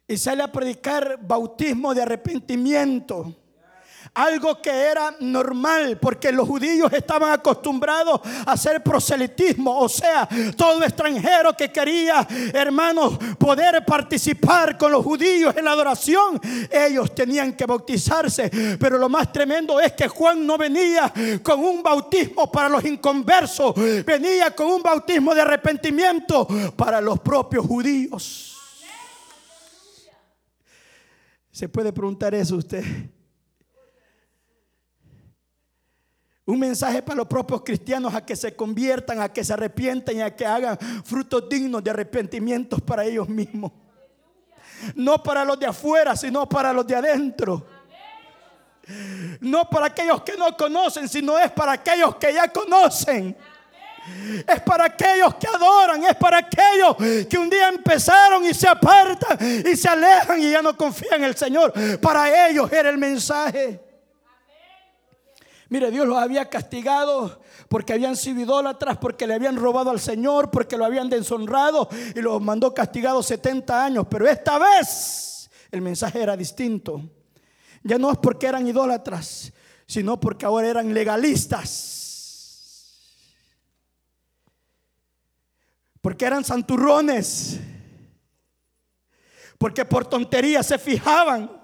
y 0.06 0.16
sale 0.16 0.42
a 0.42 0.52
predicar 0.52 1.18
bautismo 1.22 1.94
de 1.94 2.02
arrepentimiento 2.02 3.34
algo 4.16 4.62
que 4.62 4.70
era 4.70 5.14
normal, 5.20 5.98
porque 5.98 6.32
los 6.32 6.48
judíos 6.48 6.90
estaban 6.94 7.32
acostumbrados 7.32 8.20
a 8.46 8.52
hacer 8.52 8.82
proselitismo, 8.82 9.78
o 9.78 9.90
sea, 9.90 10.26
todo 10.56 10.82
extranjero 10.82 11.54
que 11.54 11.70
quería, 11.70 12.26
hermanos, 12.54 13.18
poder 13.38 13.84
participar 13.84 14.78
con 14.78 14.90
los 14.90 15.04
judíos 15.04 15.54
en 15.54 15.66
la 15.66 15.72
adoración, 15.72 16.40
ellos 16.70 17.14
tenían 17.14 17.52
que 17.52 17.66
bautizarse. 17.66 18.50
Pero 18.80 18.96
lo 18.96 19.10
más 19.10 19.30
tremendo 19.30 19.78
es 19.80 19.92
que 19.92 20.08
Juan 20.08 20.46
no 20.46 20.56
venía 20.56 21.12
con 21.42 21.60
un 21.60 21.82
bautismo 21.82 22.50
para 22.50 22.70
los 22.70 22.82
inconversos, 22.86 23.74
venía 24.04 24.50
con 24.52 24.68
un 24.68 24.82
bautismo 24.82 25.34
de 25.34 25.42
arrepentimiento 25.42 26.48
para 26.74 27.02
los 27.02 27.20
propios 27.20 27.66
judíos. 27.66 28.56
Se 31.52 31.68
puede 31.68 31.92
preguntar 31.92 32.34
eso 32.34 32.56
usted. 32.56 32.82
Un 36.46 36.60
mensaje 36.60 37.02
para 37.02 37.16
los 37.16 37.26
propios 37.26 37.62
cristianos 37.62 38.14
a 38.14 38.24
que 38.24 38.36
se 38.36 38.54
conviertan, 38.54 39.20
a 39.20 39.32
que 39.32 39.44
se 39.44 39.52
arrepientan 39.52 40.16
y 40.16 40.22
a 40.22 40.34
que 40.34 40.46
hagan 40.46 40.78
frutos 41.04 41.48
dignos 41.48 41.82
de 41.82 41.90
arrepentimientos 41.90 42.80
para 42.80 43.04
ellos 43.04 43.28
mismos. 43.28 43.72
No 44.94 45.20
para 45.20 45.44
los 45.44 45.58
de 45.58 45.66
afuera, 45.66 46.14
sino 46.14 46.48
para 46.48 46.72
los 46.72 46.86
de 46.86 46.94
adentro. 46.94 47.66
No 49.40 49.68
para 49.68 49.86
aquellos 49.86 50.22
que 50.22 50.36
no 50.36 50.56
conocen, 50.56 51.08
sino 51.08 51.36
es 51.36 51.50
para 51.50 51.72
aquellos 51.72 52.14
que 52.14 52.32
ya 52.32 52.46
conocen. 52.48 53.36
Es 54.46 54.60
para 54.60 54.84
aquellos 54.84 55.34
que 55.34 55.48
adoran, 55.48 56.04
es 56.04 56.14
para 56.14 56.38
aquellos 56.38 56.96
que 57.28 57.36
un 57.36 57.50
día 57.50 57.70
empezaron 57.70 58.44
y 58.44 58.54
se 58.54 58.68
apartan 58.68 59.36
y 59.66 59.74
se 59.74 59.88
alejan 59.88 60.40
y 60.40 60.52
ya 60.52 60.62
no 60.62 60.76
confían 60.76 61.16
en 61.16 61.24
el 61.24 61.36
Señor. 61.36 61.72
Para 62.00 62.48
ellos 62.48 62.70
era 62.72 62.88
el 62.88 62.98
mensaje. 62.98 63.85
Mire, 65.68 65.90
Dios 65.90 66.06
los 66.06 66.16
había 66.16 66.48
castigado 66.48 67.40
porque 67.68 67.92
habían 67.92 68.16
sido 68.16 68.40
idólatras, 68.40 68.98
porque 68.98 69.26
le 69.26 69.34
habían 69.34 69.56
robado 69.56 69.90
al 69.90 69.98
Señor, 69.98 70.50
porque 70.50 70.76
lo 70.76 70.84
habían 70.84 71.10
deshonrado 71.10 71.88
y 72.14 72.20
los 72.20 72.40
mandó 72.40 72.72
castigados 72.72 73.26
70 73.26 73.84
años. 73.84 74.06
Pero 74.08 74.28
esta 74.28 74.58
vez 74.58 75.50
el 75.72 75.80
mensaje 75.82 76.22
era 76.22 76.36
distinto. 76.36 77.02
Ya 77.82 77.98
no 77.98 78.12
es 78.12 78.18
porque 78.18 78.46
eran 78.46 78.66
idólatras, 78.66 79.52
sino 79.86 80.20
porque 80.20 80.46
ahora 80.46 80.68
eran 80.68 80.94
legalistas. 80.94 81.94
Porque 86.00 86.24
eran 86.26 86.44
santurrones. 86.44 87.58
Porque 89.58 89.84
por 89.84 90.06
tonterías 90.06 90.66
se 90.66 90.78
fijaban 90.78 91.55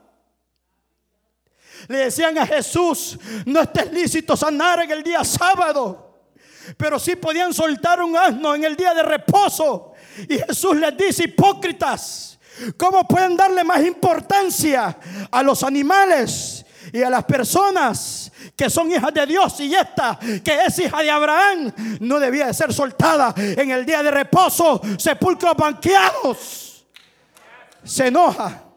le 1.89 1.99
decían 1.99 2.37
a 2.39 2.47
Jesús, 2.47 3.19
no 3.47 3.61
estés 3.61 3.93
lícito 3.93 4.37
sanar 4.37 4.81
en 4.83 4.91
el 4.91 5.03
día 5.03 5.25
sábado. 5.25 6.11
Pero 6.77 6.99
sí 6.99 7.17
podían 7.17 7.53
soltar 7.53 8.03
un 8.03 8.17
asno 8.17 8.55
en 8.55 8.65
el 8.65 8.77
día 8.77 8.95
de 8.95 9.03
reposo. 9.03 9.93
Y 10.29 10.39
Jesús 10.39 10.77
les 10.77 10.97
dice, 10.97 11.25
hipócritas, 11.25 12.39
¿cómo 12.77 13.07
pueden 13.07 13.37
darle 13.37 13.65
más 13.65 13.85
importancia 13.85 14.97
a 15.31 15.43
los 15.43 15.63
animales 15.63 16.65
y 16.93 17.03
a 17.03 17.11
las 17.11 17.25
personas 17.25 18.31
que 18.57 18.69
son 18.69 18.91
hijas 18.91 19.13
de 19.15 19.27
Dios 19.27 19.61
y 19.61 19.75
esta 19.75 20.19
que 20.45 20.65
es 20.67 20.79
hija 20.79 21.01
de 21.01 21.11
Abraham 21.11 21.73
no 22.01 22.19
debía 22.19 22.47
de 22.47 22.55
ser 22.55 22.73
soltada 22.73 23.35
en 23.37 23.71
el 23.71 23.87
día 23.87 24.03
de 24.03 24.11
reposo, 24.11 24.81
sepulcros 24.99 25.57
banqueados? 25.57 26.87
Se 27.85 28.09
enoja. 28.09 28.72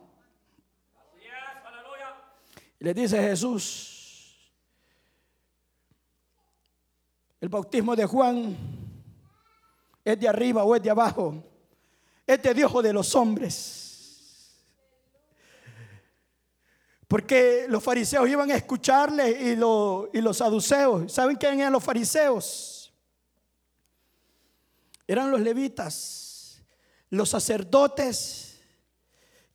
Le 2.85 2.93
dice 2.93 3.19
Jesús, 3.19 4.47
el 7.41 7.49
bautismo 7.49 7.95
de 7.95 8.05
Juan 8.05 8.55
es 10.03 10.19
de 10.19 10.27
arriba 10.27 10.63
o 10.63 10.75
es 10.75 10.83
de 10.83 10.91
abajo, 10.91 11.43
es 12.27 12.43
de 12.43 12.53
Dios 12.53 12.71
o 12.75 12.83
de 12.83 12.93
los 12.93 13.15
hombres. 13.15 14.63
Porque 17.07 17.65
los 17.69 17.83
fariseos 17.83 18.29
iban 18.29 18.51
a 18.51 18.55
escucharle 18.55 19.31
y, 19.31 19.53
y 19.53 20.21
los 20.21 20.37
saduceos. 20.37 21.11
¿Saben 21.11 21.37
quién 21.37 21.61
eran 21.61 21.73
los 21.73 21.83
fariseos? 21.83 22.93
Eran 25.07 25.31
los 25.31 25.41
levitas, 25.41 26.61
los 27.09 27.29
sacerdotes 27.29 28.44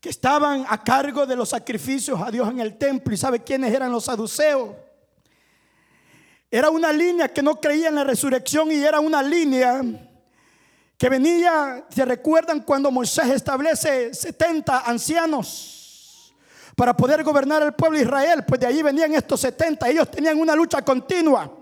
que 0.00 0.08
estaban 0.08 0.64
a 0.68 0.82
cargo 0.82 1.26
de 1.26 1.36
los 1.36 1.50
sacrificios 1.50 2.20
a 2.20 2.30
Dios 2.30 2.48
en 2.48 2.60
el 2.60 2.78
templo. 2.78 3.12
¿Y 3.12 3.18
sabe 3.18 3.40
quiénes 3.40 3.72
eran 3.72 3.92
los 3.92 4.04
saduceos? 4.04 4.70
Era 6.50 6.70
una 6.70 6.92
línea 6.92 7.28
que 7.28 7.42
no 7.42 7.60
creía 7.60 7.88
en 7.88 7.94
la 7.94 8.04
resurrección 8.04 8.72
y 8.72 8.76
era 8.76 8.98
una 8.98 9.22
línea 9.22 9.82
que 10.96 11.08
venía, 11.08 11.86
se 11.88 12.04
recuerdan 12.04 12.60
cuando 12.60 12.90
Moisés 12.90 13.28
establece 13.28 14.12
70 14.12 14.80
ancianos 14.80 16.34
para 16.74 16.96
poder 16.96 17.22
gobernar 17.22 17.62
el 17.62 17.72
pueblo 17.72 17.98
de 17.98 18.04
Israel, 18.04 18.44
pues 18.46 18.60
de 18.60 18.66
allí 18.66 18.82
venían 18.82 19.14
estos 19.14 19.40
70, 19.40 19.88
ellos 19.88 20.10
tenían 20.10 20.38
una 20.38 20.54
lucha 20.54 20.82
continua. 20.82 21.59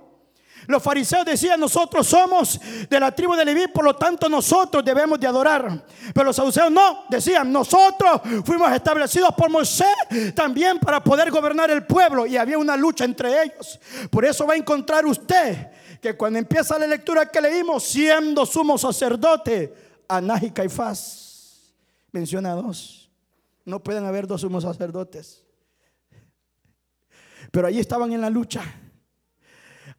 Los 0.68 0.82
fariseos 0.82 1.24
decían, 1.24 1.58
nosotros 1.58 2.06
somos 2.06 2.60
de 2.90 3.00
la 3.00 3.10
tribu 3.10 3.34
de 3.34 3.42
Leví, 3.42 3.68
por 3.68 3.84
lo 3.84 3.96
tanto 3.96 4.28
nosotros 4.28 4.84
debemos 4.84 5.18
de 5.18 5.26
adorar. 5.26 5.82
Pero 6.12 6.26
los 6.26 6.36
saduceos 6.36 6.70
no, 6.70 7.06
decían, 7.08 7.50
nosotros 7.50 8.20
fuimos 8.44 8.70
establecidos 8.72 9.30
por 9.34 9.48
Moisés 9.48 9.88
también 10.34 10.78
para 10.78 11.02
poder 11.02 11.30
gobernar 11.30 11.70
el 11.70 11.86
pueblo. 11.86 12.26
Y 12.26 12.36
había 12.36 12.58
una 12.58 12.76
lucha 12.76 13.06
entre 13.06 13.44
ellos. 13.44 13.80
Por 14.10 14.26
eso 14.26 14.46
va 14.46 14.52
a 14.52 14.56
encontrar 14.58 15.06
usted 15.06 15.68
que 16.02 16.14
cuando 16.18 16.38
empieza 16.38 16.78
la 16.78 16.86
lectura 16.86 17.30
que 17.30 17.40
leímos, 17.40 17.84
siendo 17.84 18.44
sumo 18.44 18.76
sacerdote, 18.76 19.72
Anás 20.06 20.42
y 20.42 20.50
Caifás, 20.50 21.72
menciona 22.12 22.52
dos. 22.52 23.10
No 23.64 23.82
pueden 23.82 24.04
haber 24.04 24.26
dos 24.26 24.42
sumos 24.42 24.64
sacerdotes. 24.64 25.42
Pero 27.50 27.68
allí 27.68 27.80
estaban 27.80 28.12
en 28.12 28.20
la 28.20 28.28
lucha. 28.28 28.62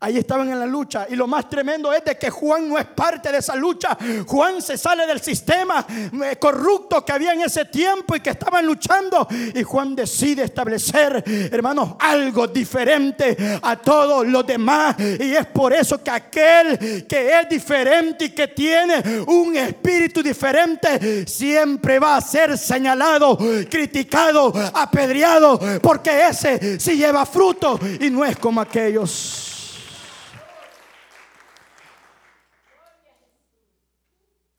Ahí 0.02 0.18
estaban 0.18 0.50
en 0.50 0.58
la 0.58 0.66
lucha. 0.66 1.08
Y 1.10 1.16
lo 1.18 1.28
más 1.28 1.50
tremendo 1.50 1.92
es 1.92 2.06
de 2.06 2.18
que 2.18 2.30
Juan 2.30 2.70
no 2.70 2.78
es 2.78 2.86
parte 2.86 3.34
de 3.34 3.40
esa 3.40 3.56
lucha. 3.58 3.98
Juan 4.26 4.62
se 4.62 4.78
sale 4.78 5.06
del 5.06 5.20
sistema 5.20 5.86
eh, 5.90 6.38
corrupto 6.40 7.04
que 7.04 7.12
había 7.12 7.34
en 7.34 7.42
ese 7.42 7.66
tiempo 7.66 8.16
y 8.16 8.22
que 8.22 8.30
estaban 8.30 8.66
luchando. 8.66 9.28
Y 9.54 9.62
Juan 9.62 9.96
decide 9.96 10.44
establecer, 10.44 11.22
hermanos, 11.52 11.96
algo 12.00 12.48
diferente 12.48 13.60
a 13.62 13.76
todos 13.76 14.26
los 14.26 14.48
demás. 14.48 14.96
Y 15.00 15.34
es 15.34 15.46
por 15.48 15.74
eso 15.74 16.02
que 16.02 16.12
aquel 16.12 17.06
que 17.06 17.38
es 17.38 17.50
diferente 17.50 18.26
y 18.26 18.30
que 18.30 18.48
tiene 18.48 19.04
un 19.28 19.58
espíritu 19.58 20.24
diferente, 20.24 21.28
siempre 21.28 22.00
va 22.00 22.16
a 22.16 22.22
ser 22.22 22.58
señalado, 22.58 23.38
criticado, 23.70 24.54
apedreado. 24.74 25.60
Porque 25.82 26.28
ese 26.30 26.80
sí 26.80 26.96
lleva 26.96 27.26
fruto 27.26 27.78
y 28.00 28.10
no 28.10 28.24
es 28.24 28.38
como 28.38 28.62
aquellos. 28.62 29.49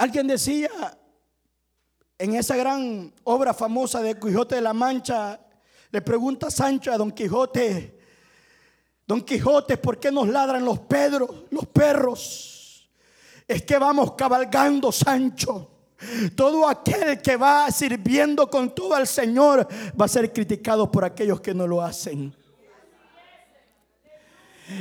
Alguien 0.00 0.26
decía 0.26 0.70
en 2.16 2.34
esa 2.34 2.56
gran 2.56 3.12
obra 3.24 3.52
famosa 3.52 4.00
de 4.00 4.18
Quijote 4.18 4.54
de 4.54 4.62
la 4.62 4.72
Mancha, 4.72 5.38
le 5.90 6.00
pregunta 6.00 6.50
Sancho 6.50 6.90
a 6.90 6.96
Don 6.96 7.10
Quijote, 7.10 8.00
Don 9.06 9.20
Quijote, 9.20 9.76
¿por 9.76 10.00
qué 10.00 10.10
nos 10.10 10.26
ladran 10.26 10.64
los 10.64 10.80
los 11.50 11.66
perros? 11.66 12.90
Es 13.46 13.62
que 13.64 13.76
vamos 13.76 14.14
cabalgando, 14.14 14.90
Sancho. 14.90 15.70
Todo 16.34 16.66
aquel 16.66 17.20
que 17.20 17.36
va 17.36 17.70
sirviendo 17.70 18.48
con 18.48 18.74
todo 18.74 18.94
al 18.94 19.06
Señor 19.06 19.68
va 20.00 20.06
a 20.06 20.08
ser 20.08 20.32
criticado 20.32 20.90
por 20.90 21.04
aquellos 21.04 21.42
que 21.42 21.52
no 21.52 21.66
lo 21.66 21.82
hacen. 21.82 22.34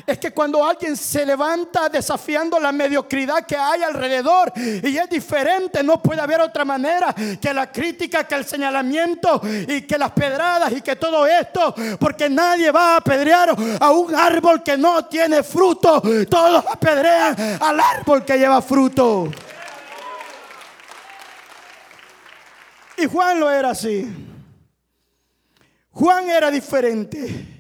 Es 0.06 0.18
que 0.18 0.32
cuando 0.32 0.64
alguien 0.64 0.96
se 0.96 1.26
levanta 1.26 1.90
desafiando 1.90 2.60
la 2.60 2.72
mediocridad 2.72 3.46
que 3.46 3.56
hay 3.56 3.84
alrededor 3.84 4.52
y 4.56 4.98
es 4.98 5.10
diferente, 5.10 5.84
no 5.84 6.02
puede 6.02 6.22
haber 6.22 6.42
otra 6.42 6.66
manera 6.66 7.14
que 7.14 7.54
la 7.54 7.72
crítica, 7.72 8.26
que 8.26 8.36
el 8.36 8.46
señalamiento 8.46 9.42
y 9.68 9.82
que 9.82 9.98
las 9.98 10.12
pedradas 10.12 10.72
y 10.72 10.82
que 10.82 10.96
todo 10.96 11.26
esto, 11.26 11.74
porque 12.00 12.30
nadie 12.30 12.72
va 12.72 12.94
a 12.94 12.98
apedrear 12.98 13.56
a 13.80 13.92
un 13.92 14.16
árbol 14.16 14.64
que 14.64 14.78
no 14.78 15.06
tiene 15.06 15.44
fruto, 15.44 16.02
todos 16.30 16.66
apedrean 16.68 17.60
al 17.62 17.80
árbol 17.80 18.24
que 18.26 18.38
lleva 18.38 18.62
fruto. 18.62 19.30
Y 22.98 23.06
Juan 23.06 23.40
lo 23.40 23.50
era 23.50 23.70
así. 23.70 24.08
Juan 25.92 26.30
era 26.30 26.52
diferente. 26.52 27.59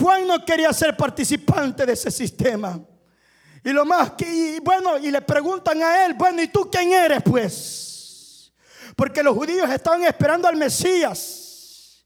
Juan 0.00 0.26
no 0.26 0.44
quería 0.44 0.72
ser 0.72 0.96
participante 0.96 1.86
de 1.86 1.92
ese 1.92 2.10
sistema. 2.10 2.80
Y 3.62 3.70
lo 3.70 3.84
más 3.84 4.12
que, 4.12 4.60
bueno, 4.62 4.98
y 4.98 5.10
le 5.10 5.22
preguntan 5.22 5.82
a 5.82 6.04
él, 6.04 6.14
bueno, 6.14 6.42
¿y 6.42 6.48
tú 6.48 6.68
quién 6.70 6.92
eres 6.92 7.22
pues? 7.22 8.52
Porque 8.94 9.22
los 9.22 9.34
judíos 9.34 9.68
estaban 9.70 10.02
esperando 10.04 10.48
al 10.48 10.56
Mesías. 10.56 12.04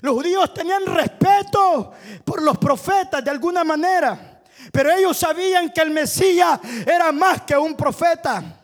Los 0.00 0.14
judíos 0.14 0.52
tenían 0.52 0.84
respeto 0.84 1.92
por 2.24 2.42
los 2.42 2.58
profetas 2.58 3.24
de 3.24 3.30
alguna 3.30 3.64
manera. 3.64 4.42
Pero 4.72 4.92
ellos 4.92 5.16
sabían 5.16 5.70
que 5.70 5.80
el 5.80 5.90
Mesías 5.90 6.58
era 6.86 7.12
más 7.12 7.42
que 7.42 7.56
un 7.56 7.76
profeta. 7.76 8.55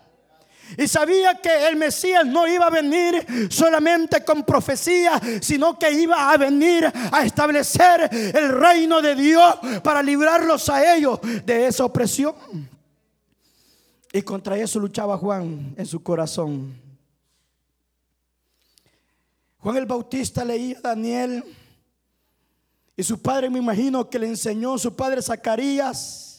Y 0.76 0.88
sabía 0.88 1.34
que 1.34 1.68
el 1.68 1.76
Mesías 1.76 2.24
no 2.26 2.46
iba 2.46 2.66
a 2.66 2.70
venir 2.70 3.48
solamente 3.50 4.24
con 4.24 4.42
profecía, 4.42 5.20
sino 5.40 5.78
que 5.78 5.90
iba 5.92 6.32
a 6.32 6.36
venir 6.36 6.90
a 7.10 7.24
establecer 7.24 8.08
el 8.12 8.48
reino 8.50 9.02
de 9.02 9.14
Dios 9.14 9.56
para 9.82 10.02
librarlos 10.02 10.68
a 10.68 10.94
ellos 10.94 11.20
de 11.44 11.66
esa 11.66 11.84
opresión. 11.84 12.34
Y 14.12 14.22
contra 14.22 14.58
eso 14.58 14.78
luchaba 14.78 15.16
Juan 15.16 15.74
en 15.76 15.86
su 15.86 16.02
corazón. 16.02 16.74
Juan 19.58 19.76
el 19.76 19.86
Bautista 19.86 20.44
leía 20.44 20.78
a 20.78 20.88
Daniel 20.88 21.44
y 22.96 23.02
su 23.02 23.20
padre 23.20 23.48
me 23.48 23.58
imagino 23.58 24.08
que 24.08 24.18
le 24.18 24.26
enseñó, 24.26 24.76
su 24.76 24.94
padre 24.94 25.22
Zacarías 25.22 26.31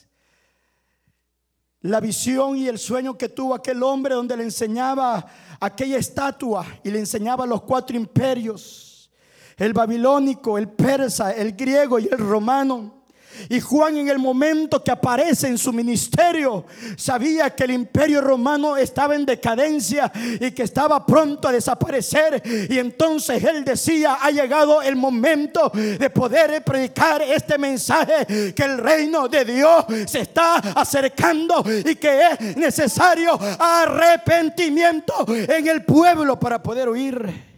la 1.83 1.99
visión 1.99 2.57
y 2.57 2.67
el 2.69 2.79
sueño 2.79 3.17
que 3.17 3.29
tuvo 3.29 3.53
aquel 3.53 3.83
hombre 3.83 4.15
donde 4.15 4.37
le 4.37 4.43
enseñaba 4.43 5.25
aquella 5.59 5.97
estatua 5.97 6.65
y 6.81 6.89
le 6.89 6.99
enseñaba 6.99 7.45
los 7.45 7.63
cuatro 7.63 7.97
imperios, 7.97 9.11
el 9.57 9.73
babilónico, 9.73 10.57
el 10.57 10.69
persa, 10.69 11.33
el 11.33 11.53
griego 11.53 11.99
y 11.99 12.07
el 12.09 12.17
romano. 12.17 13.02
Y 13.49 13.59
Juan 13.59 13.97
en 13.97 14.09
el 14.09 14.19
momento 14.19 14.83
que 14.83 14.91
aparece 14.91 15.47
en 15.47 15.57
su 15.57 15.73
ministerio 15.73 16.65
sabía 16.97 17.49
que 17.49 17.63
el 17.63 17.71
imperio 17.71 18.21
romano 18.21 18.77
estaba 18.77 19.15
en 19.15 19.25
decadencia 19.25 20.11
y 20.39 20.51
que 20.51 20.63
estaba 20.63 21.05
pronto 21.05 21.47
a 21.47 21.51
desaparecer. 21.51 22.41
Y 22.69 22.77
entonces 22.77 23.43
él 23.43 23.63
decía, 23.63 24.17
ha 24.21 24.31
llegado 24.31 24.81
el 24.81 24.95
momento 24.95 25.71
de 25.73 26.09
poder 26.09 26.63
predicar 26.63 27.21
este 27.21 27.57
mensaje, 27.57 28.53
que 28.53 28.63
el 28.63 28.77
reino 28.77 29.27
de 29.27 29.45
Dios 29.45 29.85
se 30.07 30.21
está 30.21 30.55
acercando 30.55 31.63
y 31.85 31.95
que 31.95 32.21
es 32.21 32.57
necesario 32.57 33.39
arrepentimiento 33.59 35.25
en 35.27 35.67
el 35.67 35.83
pueblo 35.83 36.39
para 36.39 36.61
poder 36.61 36.89
huir. 36.89 37.53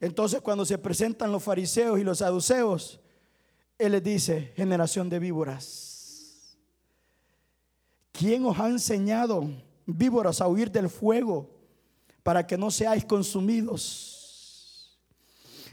Entonces 0.00 0.40
cuando 0.40 0.64
se 0.64 0.78
presentan 0.78 1.30
los 1.30 1.42
fariseos 1.42 1.98
y 1.98 2.04
los 2.04 2.18
saduceos, 2.18 3.00
él 3.80 3.92
les 3.92 4.02
dice, 4.02 4.52
generación 4.56 5.08
de 5.08 5.18
víboras, 5.18 6.54
¿quién 8.12 8.44
os 8.44 8.58
ha 8.58 8.68
enseñado 8.68 9.50
víboras 9.86 10.42
a 10.42 10.48
huir 10.48 10.70
del 10.70 10.90
fuego 10.90 11.48
para 12.22 12.46
que 12.46 12.58
no 12.58 12.70
seáis 12.70 13.06
consumidos? 13.06 14.98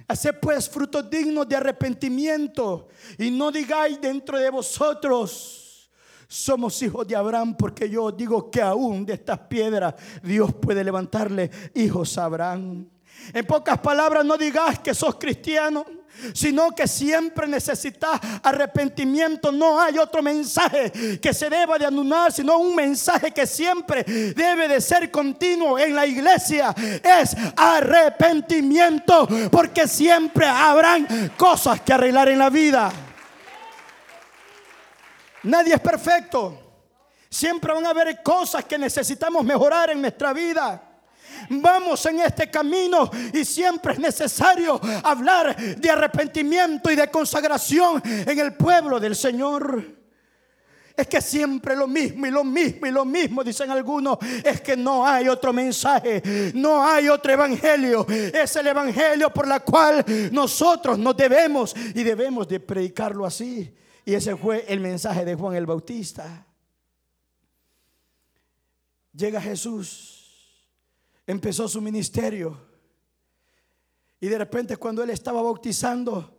Haced 0.07 0.35
pues 0.41 0.69
frutos 0.69 1.09
dignos 1.09 1.49
de 1.49 1.57
arrepentimiento 1.57 2.87
y 3.17 3.29
no 3.29 3.51
digáis 3.51 3.99
dentro 3.99 4.39
de 4.39 4.49
vosotros, 4.49 5.89
somos 6.29 6.81
hijos 6.81 7.05
de 7.05 7.15
Abraham, 7.17 7.57
porque 7.57 7.89
yo 7.89 8.09
digo 8.11 8.49
que 8.49 8.61
aún 8.61 9.05
de 9.05 9.15
estas 9.15 9.39
piedras 9.39 9.95
Dios 10.23 10.53
puede 10.53 10.81
levantarle 10.81 11.51
hijos 11.73 12.17
a 12.17 12.23
Abraham. 12.23 12.87
En 13.33 13.45
pocas 13.45 13.79
palabras, 13.79 14.23
no 14.23 14.37
digas 14.37 14.79
que 14.79 14.93
sos 14.93 15.15
cristiano 15.15 15.85
sino 16.33 16.71
que 16.71 16.87
siempre 16.87 17.47
necesitas 17.47 18.19
arrepentimiento. 18.43 19.51
No 19.51 19.79
hay 19.79 19.97
otro 19.97 20.21
mensaje 20.21 21.19
que 21.21 21.33
se 21.33 21.49
deba 21.49 21.77
de 21.77 21.85
anular, 21.85 22.31
sino 22.31 22.57
un 22.57 22.75
mensaje 22.75 23.31
que 23.31 23.45
siempre 23.45 24.03
debe 24.03 24.67
de 24.67 24.81
ser 24.81 25.11
continuo 25.11 25.77
en 25.79 25.95
la 25.95 26.05
iglesia. 26.05 26.73
Es 27.03 27.35
arrepentimiento, 27.55 29.27
porque 29.51 29.87
siempre 29.87 30.45
habrán 30.45 31.31
cosas 31.37 31.81
que 31.81 31.93
arreglar 31.93 32.29
en 32.29 32.39
la 32.39 32.49
vida. 32.49 32.91
Nadie 35.43 35.75
es 35.75 35.79
perfecto. 35.79 36.63
Siempre 37.29 37.73
van 37.73 37.85
a 37.85 37.89
haber 37.89 38.21
cosas 38.23 38.65
que 38.65 38.77
necesitamos 38.77 39.43
mejorar 39.43 39.89
en 39.89 40.01
nuestra 40.01 40.33
vida. 40.33 40.86
Vamos 41.49 42.05
en 42.05 42.19
este 42.19 42.49
camino 42.49 43.09
y 43.33 43.45
siempre 43.45 43.93
es 43.93 43.99
necesario 43.99 44.79
hablar 45.03 45.55
de 45.55 45.89
arrepentimiento 45.89 46.91
y 46.91 46.95
de 46.95 47.09
consagración 47.09 48.01
en 48.05 48.39
el 48.39 48.53
pueblo 48.53 48.99
del 48.99 49.15
Señor. 49.15 49.97
Es 50.97 51.07
que 51.07 51.21
siempre 51.21 51.75
lo 51.75 51.87
mismo 51.87 52.25
y 52.25 52.31
lo 52.31 52.43
mismo 52.43 52.87
y 52.87 52.91
lo 52.91 53.05
mismo, 53.05 53.43
dicen 53.43 53.69
algunos. 53.69 54.17
Es 54.43 54.61
que 54.61 54.75
no 54.75 55.05
hay 55.05 55.29
otro 55.29 55.53
mensaje, 55.53 56.51
no 56.55 56.83
hay 56.83 57.07
otro 57.07 57.31
evangelio. 57.31 58.03
Es 58.09 58.55
el 58.55 58.65
evangelio 58.65 59.31
por 59.31 59.47
la 59.47 59.59
cual 59.59 60.03
nosotros 60.31 60.97
nos 60.97 61.15
debemos 61.15 61.75
y 61.93 62.01
debemos 62.01 62.47
de 62.47 62.59
predicarlo 62.59 63.27
así. 63.27 63.71
Y 64.05 64.15
ese 64.15 64.35
fue 64.35 64.65
el 64.67 64.79
mensaje 64.79 65.23
de 65.23 65.35
Juan 65.35 65.55
el 65.55 65.67
Bautista. 65.67 66.47
Llega 69.13 69.39
Jesús 69.39 70.16
empezó 71.27 71.67
su 71.67 71.81
ministerio. 71.81 72.57
Y 74.19 74.27
de 74.27 74.37
repente 74.37 74.77
cuando 74.77 75.03
él 75.03 75.09
estaba 75.11 75.41
bautizando, 75.41 76.33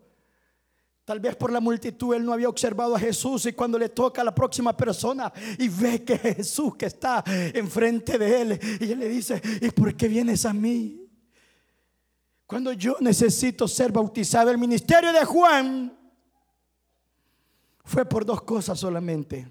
tal 1.04 1.20
vez 1.20 1.36
por 1.36 1.52
la 1.52 1.60
multitud 1.60 2.14
él 2.14 2.24
no 2.24 2.32
había 2.32 2.48
observado 2.48 2.96
a 2.96 2.98
Jesús 2.98 3.46
y 3.46 3.52
cuando 3.52 3.78
le 3.78 3.90
toca 3.90 4.22
a 4.22 4.24
la 4.24 4.34
próxima 4.34 4.76
persona 4.76 5.32
y 5.58 5.68
ve 5.68 6.02
que 6.02 6.14
es 6.14 6.20
Jesús 6.36 6.74
que 6.76 6.86
está 6.86 7.22
enfrente 7.26 8.18
de 8.18 8.40
él 8.40 8.60
y 8.80 8.90
él 8.90 8.98
le 8.98 9.08
dice, 9.08 9.40
¿y 9.60 9.70
por 9.70 9.94
qué 9.94 10.08
vienes 10.08 10.44
a 10.44 10.52
mí? 10.52 11.04
Cuando 12.46 12.72
yo 12.72 12.96
necesito 13.00 13.68
ser 13.68 13.92
bautizado, 13.92 14.50
el 14.50 14.58
ministerio 14.58 15.12
de 15.12 15.24
Juan 15.24 15.98
fue 17.84 18.06
por 18.06 18.24
dos 18.24 18.42
cosas 18.42 18.80
solamente. 18.80 19.46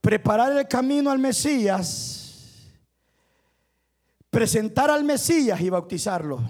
Preparar 0.00 0.56
el 0.56 0.66
camino 0.66 1.10
al 1.10 1.18
Mesías 1.18 2.17
presentar 4.30 4.90
al 4.90 5.04
Mesías 5.04 5.60
y 5.60 5.70
bautizarlo. 5.70 6.40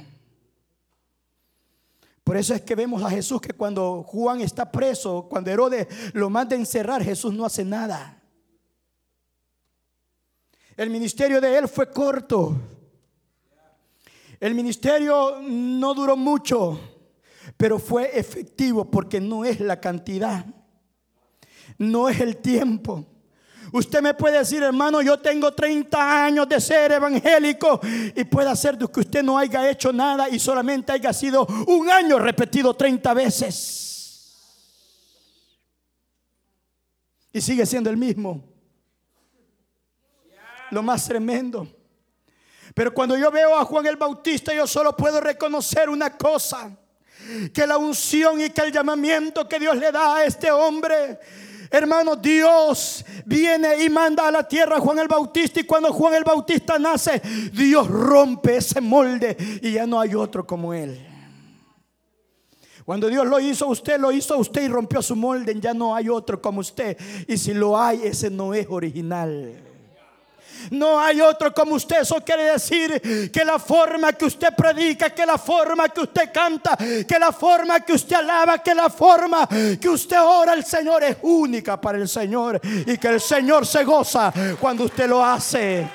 Por 2.25 2.37
eso 2.37 2.55
es 2.55 2.61
que 2.61 2.75
vemos 2.75 3.03
a 3.03 3.11
Jesús 3.11 3.41
que 3.41 3.55
cuando 3.55 4.03
Juan 4.03 4.43
está 4.43 4.71
preso, 4.71 5.27
cuando 5.31 5.51
Herodes 5.51 5.87
lo 6.13 6.29
manda 6.29 6.55
a 6.55 6.59
encerrar, 6.59 7.03
Jesús 7.03 7.33
no 7.33 7.47
hace 7.47 7.65
nada. 7.65 8.23
El 10.77 10.91
ministerio 10.91 11.41
de 11.41 11.57
él 11.57 11.69
fue 11.69 11.91
corto. 11.91 12.55
El 14.39 14.55
ministerio 14.55 15.41
no 15.41 15.95
duró 15.95 16.17
mucho, 16.17 16.79
pero 17.57 17.79
fue 17.79 18.17
efectivo 18.19 18.89
porque 18.91 19.21
no 19.21 19.45
es 19.45 19.59
la 19.59 19.81
cantidad, 19.81 20.47
no 21.79 22.09
es 22.09 22.21
el 22.21 22.37
tiempo. 22.37 23.07
Usted 23.73 24.01
me 24.01 24.15
puede 24.15 24.39
decir, 24.39 24.63
hermano, 24.63 25.03
yo 25.03 25.19
tengo 25.19 25.53
30 25.53 26.25
años 26.25 26.49
de 26.49 26.61
ser 26.61 26.93
evangélico 26.93 27.81
y 28.15 28.25
puede 28.25 28.55
ser 28.57 28.79
que 28.79 29.01
usted 29.01 29.23
no 29.23 29.37
haya 29.37 29.69
hecho 29.69 29.93
nada 29.93 30.29
y 30.29 30.39
solamente 30.39 30.93
haya 30.93 31.13
sido 31.13 31.47
un 31.67 31.91
año 31.91 32.19
repetido 32.19 32.75
30 32.75 33.15
veces. 33.15 33.89
Y 37.33 37.41
sigue 37.41 37.67
siendo 37.67 37.91
el 37.91 37.97
mismo. 37.97 38.43
Lo 40.71 40.83
más 40.83 41.07
tremendo. 41.07 41.69
Pero 42.75 42.93
cuando 42.95 43.17
yo 43.17 43.31
veo 43.31 43.59
a 43.59 43.65
Juan 43.65 43.87
el 43.87 43.97
Bautista, 43.97 44.55
yo 44.55 44.67
solo 44.67 44.97
puedo 44.97 45.21
reconocer 45.21 45.89
una 45.91 46.17
cosa. 46.17 46.77
Que 47.53 47.67
la 47.67 47.77
unción 47.77 48.41
y 48.41 48.51
que 48.51 48.63
el 48.63 48.73
llamamiento 48.73 49.47
que 49.49 49.59
Dios 49.59 49.77
le 49.77 49.93
da 49.93 50.17
a 50.17 50.25
este 50.25 50.51
hombre 50.51 51.19
Hermano, 51.71 52.17
Dios 52.17 53.05
viene 53.27 53.85
y 53.85 53.91
manda 53.91 54.27
a 54.27 54.31
la 54.31 54.47
tierra 54.47 54.77
a 54.77 54.81
Juan 54.81 54.99
el 54.99 55.09
Bautista 55.09 55.61
y 55.61 55.65
cuando 55.65 55.93
Juan 55.93 56.15
el 56.15 56.25
Bautista 56.25 56.79
nace, 56.79 57.21
Dios 57.53 57.89
rompe 57.89 58.57
ese 58.57 58.81
molde 58.81 59.37
y 59.63 59.73
ya 59.73 59.87
no 59.87 60.01
hay 60.01 60.15
otro 60.15 60.47
como 60.47 60.73
él. 60.73 61.05
Cuando 62.87 63.09
Dios 63.09 63.27
lo 63.27 63.39
hizo 63.39 63.67
a 63.67 63.69
usted, 63.69 64.01
lo 64.01 64.11
hizo 64.11 64.33
a 64.33 64.39
usted 64.39 64.63
y 64.63 64.69
rompió 64.69 65.03
su 65.03 65.15
molde, 65.15 65.55
ya 65.61 65.75
no 65.75 65.95
hay 65.95 66.09
otro 66.09 66.41
como 66.41 66.61
usted. 66.61 66.97
Y 67.27 67.37
si 67.37 67.53
lo 67.53 67.79
hay, 67.79 68.01
ese 68.03 68.31
no 68.31 68.55
es 68.55 68.67
original. 68.71 69.68
No 70.71 71.01
hay 71.01 71.21
otro 71.21 71.53
como 71.53 71.75
usted. 71.75 72.03
Eso 72.03 72.17
quiere 72.25 72.45
decir 72.45 73.31
que 73.33 73.45
la 73.45 73.59
forma 73.59 74.13
que 74.13 74.27
usted 74.27 74.49
predica, 74.57 75.11
que 75.11 75.27
la 75.27 75.39
forma 75.39 75.89
que 75.89 76.01
usted 76.01 76.33
canta, 76.33 76.77
que 76.77 77.19
la 77.19 77.33
forma 77.33 77.81
que 77.81 77.93
usted 77.93 78.17
alaba, 78.17 78.59
que 78.59 78.75
la 78.75 78.91
forma 78.91 79.49
que 79.81 79.89
usted 79.89 80.19
ora 80.21 80.53
al 80.53 80.65
Señor 80.65 81.03
es 81.05 81.17
única 81.23 81.81
para 81.81 81.99
el 81.99 82.09
Señor. 82.09 82.61
Y 82.65 82.97
que 82.99 83.09
el 83.09 83.21
Señor 83.21 83.67
se 83.67 83.85
goza 83.85 84.33
cuando 84.61 84.85
usted 84.85 85.09
lo 85.09 85.25
hace. 85.25 85.89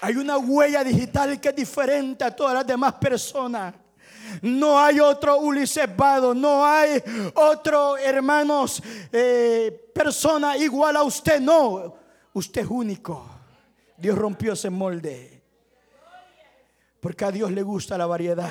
Hay 0.00 0.16
una 0.16 0.36
huella 0.36 0.82
digital 0.82 1.40
que 1.40 1.50
es 1.50 1.54
diferente 1.54 2.24
a 2.24 2.34
todas 2.34 2.54
las 2.54 2.66
demás 2.66 2.94
personas. 2.94 3.72
No 4.40 4.78
hay 4.78 5.00
otro 5.00 5.38
Ulises 5.38 5.94
Vado, 5.96 6.34
no 6.34 6.64
hay 6.64 7.02
otro, 7.34 7.96
hermanos, 7.96 8.82
eh, 9.12 9.90
persona 9.94 10.56
igual 10.56 10.96
a 10.96 11.02
usted. 11.02 11.40
No, 11.40 11.94
usted 12.32 12.62
es 12.62 12.68
único. 12.70 13.26
Dios 13.96 14.16
rompió 14.16 14.54
ese 14.54 14.70
molde. 14.70 15.42
Porque 17.00 17.24
a 17.24 17.30
Dios 17.30 17.50
le 17.50 17.62
gusta 17.62 17.98
la 17.98 18.06
variedad. 18.06 18.50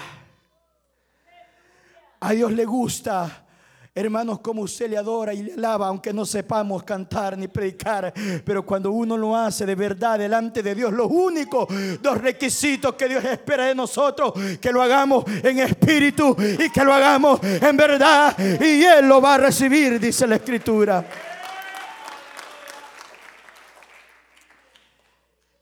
A 2.19 2.31
Dios 2.31 2.51
le 2.51 2.65
gusta 2.65 3.45
Hermanos, 3.93 4.39
como 4.39 4.61
usted 4.61 4.89
le 4.89 4.97
adora 4.97 5.33
y 5.33 5.43
le 5.43 5.53
alaba, 5.53 5.87
aunque 5.87 6.13
no 6.13 6.25
sepamos 6.25 6.81
cantar 6.83 7.37
ni 7.37 7.49
predicar, 7.49 8.13
pero 8.45 8.65
cuando 8.65 8.89
uno 8.89 9.17
lo 9.17 9.35
hace 9.35 9.65
de 9.65 9.75
verdad 9.75 10.17
delante 10.17 10.63
de 10.63 10.73
Dios, 10.73 10.93
los 10.93 11.07
únicos 11.11 11.67
dos 12.01 12.17
requisitos 12.19 12.95
que 12.95 13.09
Dios 13.09 13.21
espera 13.25 13.65
de 13.65 13.75
nosotros, 13.75 14.33
que 14.61 14.71
lo 14.71 14.81
hagamos 14.81 15.25
en 15.43 15.59
espíritu 15.59 16.33
y 16.39 16.69
que 16.69 16.85
lo 16.85 16.93
hagamos 16.93 17.43
en 17.43 17.75
verdad, 17.75 18.33
y 18.39 18.81
Él 18.81 19.09
lo 19.09 19.21
va 19.21 19.35
a 19.35 19.37
recibir, 19.39 19.99
dice 19.99 20.25
la 20.25 20.35
Escritura. 20.35 21.05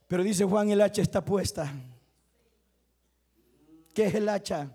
Pero 0.08 0.24
dice 0.24 0.46
Juan, 0.46 0.70
el 0.70 0.82
hacha 0.82 1.02
está 1.02 1.26
puesta. 1.26 1.72
¿Qué 3.92 4.06
es 4.06 4.14
el 4.14 4.30
hacha? 4.30 4.70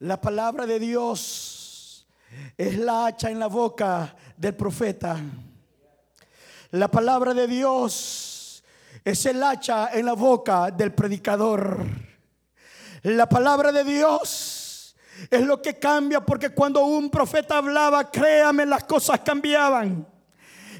La 0.00 0.20
palabra 0.20 0.64
de 0.64 0.78
Dios 0.78 2.06
es 2.56 2.78
la 2.78 3.06
hacha 3.06 3.30
en 3.30 3.40
la 3.40 3.48
boca 3.48 4.14
del 4.36 4.54
profeta. 4.54 5.18
La 6.70 6.88
palabra 6.88 7.34
de 7.34 7.48
Dios 7.48 8.62
es 9.04 9.26
el 9.26 9.42
hacha 9.42 9.88
en 9.92 10.06
la 10.06 10.12
boca 10.12 10.70
del 10.70 10.94
predicador. 10.94 11.84
La 13.02 13.28
palabra 13.28 13.72
de 13.72 13.82
Dios 13.82 14.94
es 15.28 15.40
lo 15.42 15.60
que 15.60 15.80
cambia 15.80 16.20
porque 16.24 16.50
cuando 16.50 16.84
un 16.84 17.10
profeta 17.10 17.58
hablaba, 17.58 18.08
créame, 18.08 18.66
las 18.66 18.84
cosas 18.84 19.18
cambiaban. 19.20 20.06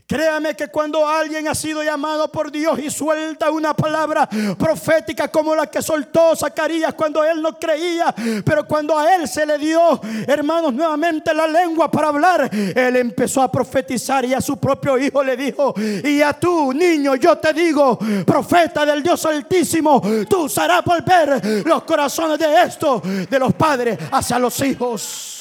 Créame 0.08 0.56
que 0.56 0.68
cuando 0.68 1.06
alguien 1.06 1.46
ha 1.48 1.54
sido 1.54 1.82
llamado 1.82 2.32
por 2.32 2.50
Dios 2.50 2.78
y 2.78 2.90
suelta 2.90 3.50
una 3.50 3.74
palabra 3.74 4.26
profética 4.58 5.28
como 5.28 5.54
la 5.54 5.66
que 5.66 5.82
soltó 5.82 6.34
Zacarías 6.34 6.94
cuando 6.94 7.22
él 7.22 7.42
no 7.42 7.58
creía, 7.58 8.14
pero 8.42 8.66
cuando 8.66 8.98
a 8.98 9.14
él 9.14 9.28
se 9.28 9.44
le 9.44 9.58
dio, 9.58 10.00
hermanos, 10.26 10.72
nuevamente 10.72 11.34
la 11.34 11.46
lengua 11.46 11.90
para 11.90 12.08
hablar, 12.08 12.48
él 12.50 12.96
empezó 12.96 13.42
a 13.42 13.52
profetizar 13.52 14.24
y 14.24 14.32
a 14.32 14.40
su 14.40 14.56
propio 14.56 14.96
hijo 14.96 15.22
le 15.22 15.36
dijo, 15.36 15.74
y 15.76 16.22
a 16.22 16.32
tú, 16.32 16.72
niño, 16.72 17.14
yo 17.16 17.36
te 17.36 17.52
digo, 17.52 17.98
profeta 18.24 18.86
del 18.86 19.02
Dios 19.02 19.26
Altísimo, 19.26 20.00
tú 20.26 20.44
usarás 20.44 20.82
volver 20.86 21.66
los 21.66 21.82
corazones 21.82 22.38
de 22.38 22.62
estos, 22.62 23.02
de 23.28 23.38
los 23.38 23.52
padres, 23.52 23.98
hacia 24.10 24.38
los 24.38 24.58
hijos. 24.62 25.37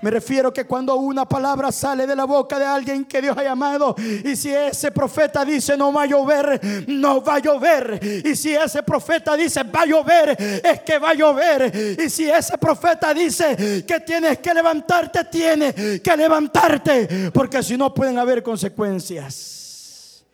Me 0.00 0.10
refiero 0.10 0.52
que 0.52 0.64
cuando 0.64 0.96
una 0.96 1.26
palabra 1.26 1.72
sale 1.72 2.06
de 2.06 2.16
la 2.16 2.24
boca 2.24 2.58
de 2.58 2.64
alguien 2.64 3.04
que 3.04 3.20
Dios 3.20 3.36
ha 3.36 3.42
llamado, 3.42 3.94
y 3.98 4.36
si 4.36 4.50
ese 4.50 4.90
profeta 4.90 5.44
dice 5.44 5.76
no 5.76 5.92
va 5.92 6.02
a 6.02 6.06
llover, 6.06 6.60
no 6.88 7.22
va 7.22 7.36
a 7.36 7.38
llover. 7.38 8.00
Y 8.24 8.36
si 8.36 8.54
ese 8.54 8.82
profeta 8.82 9.36
dice 9.36 9.62
va 9.64 9.82
a 9.82 9.86
llover, 9.86 10.36
es 10.64 10.80
que 10.82 10.98
va 10.98 11.10
a 11.10 11.14
llover. 11.14 11.98
Y 12.00 12.08
si 12.10 12.28
ese 12.28 12.58
profeta 12.58 13.14
dice 13.14 13.84
que 13.86 14.00
tienes 14.00 14.38
que 14.38 14.54
levantarte, 14.54 15.24
tienes 15.24 16.00
que 16.00 16.16
levantarte, 16.16 17.30
porque 17.32 17.62
si 17.62 17.76
no 17.76 17.92
pueden 17.92 18.18
haber 18.18 18.42
consecuencias. 18.42 20.24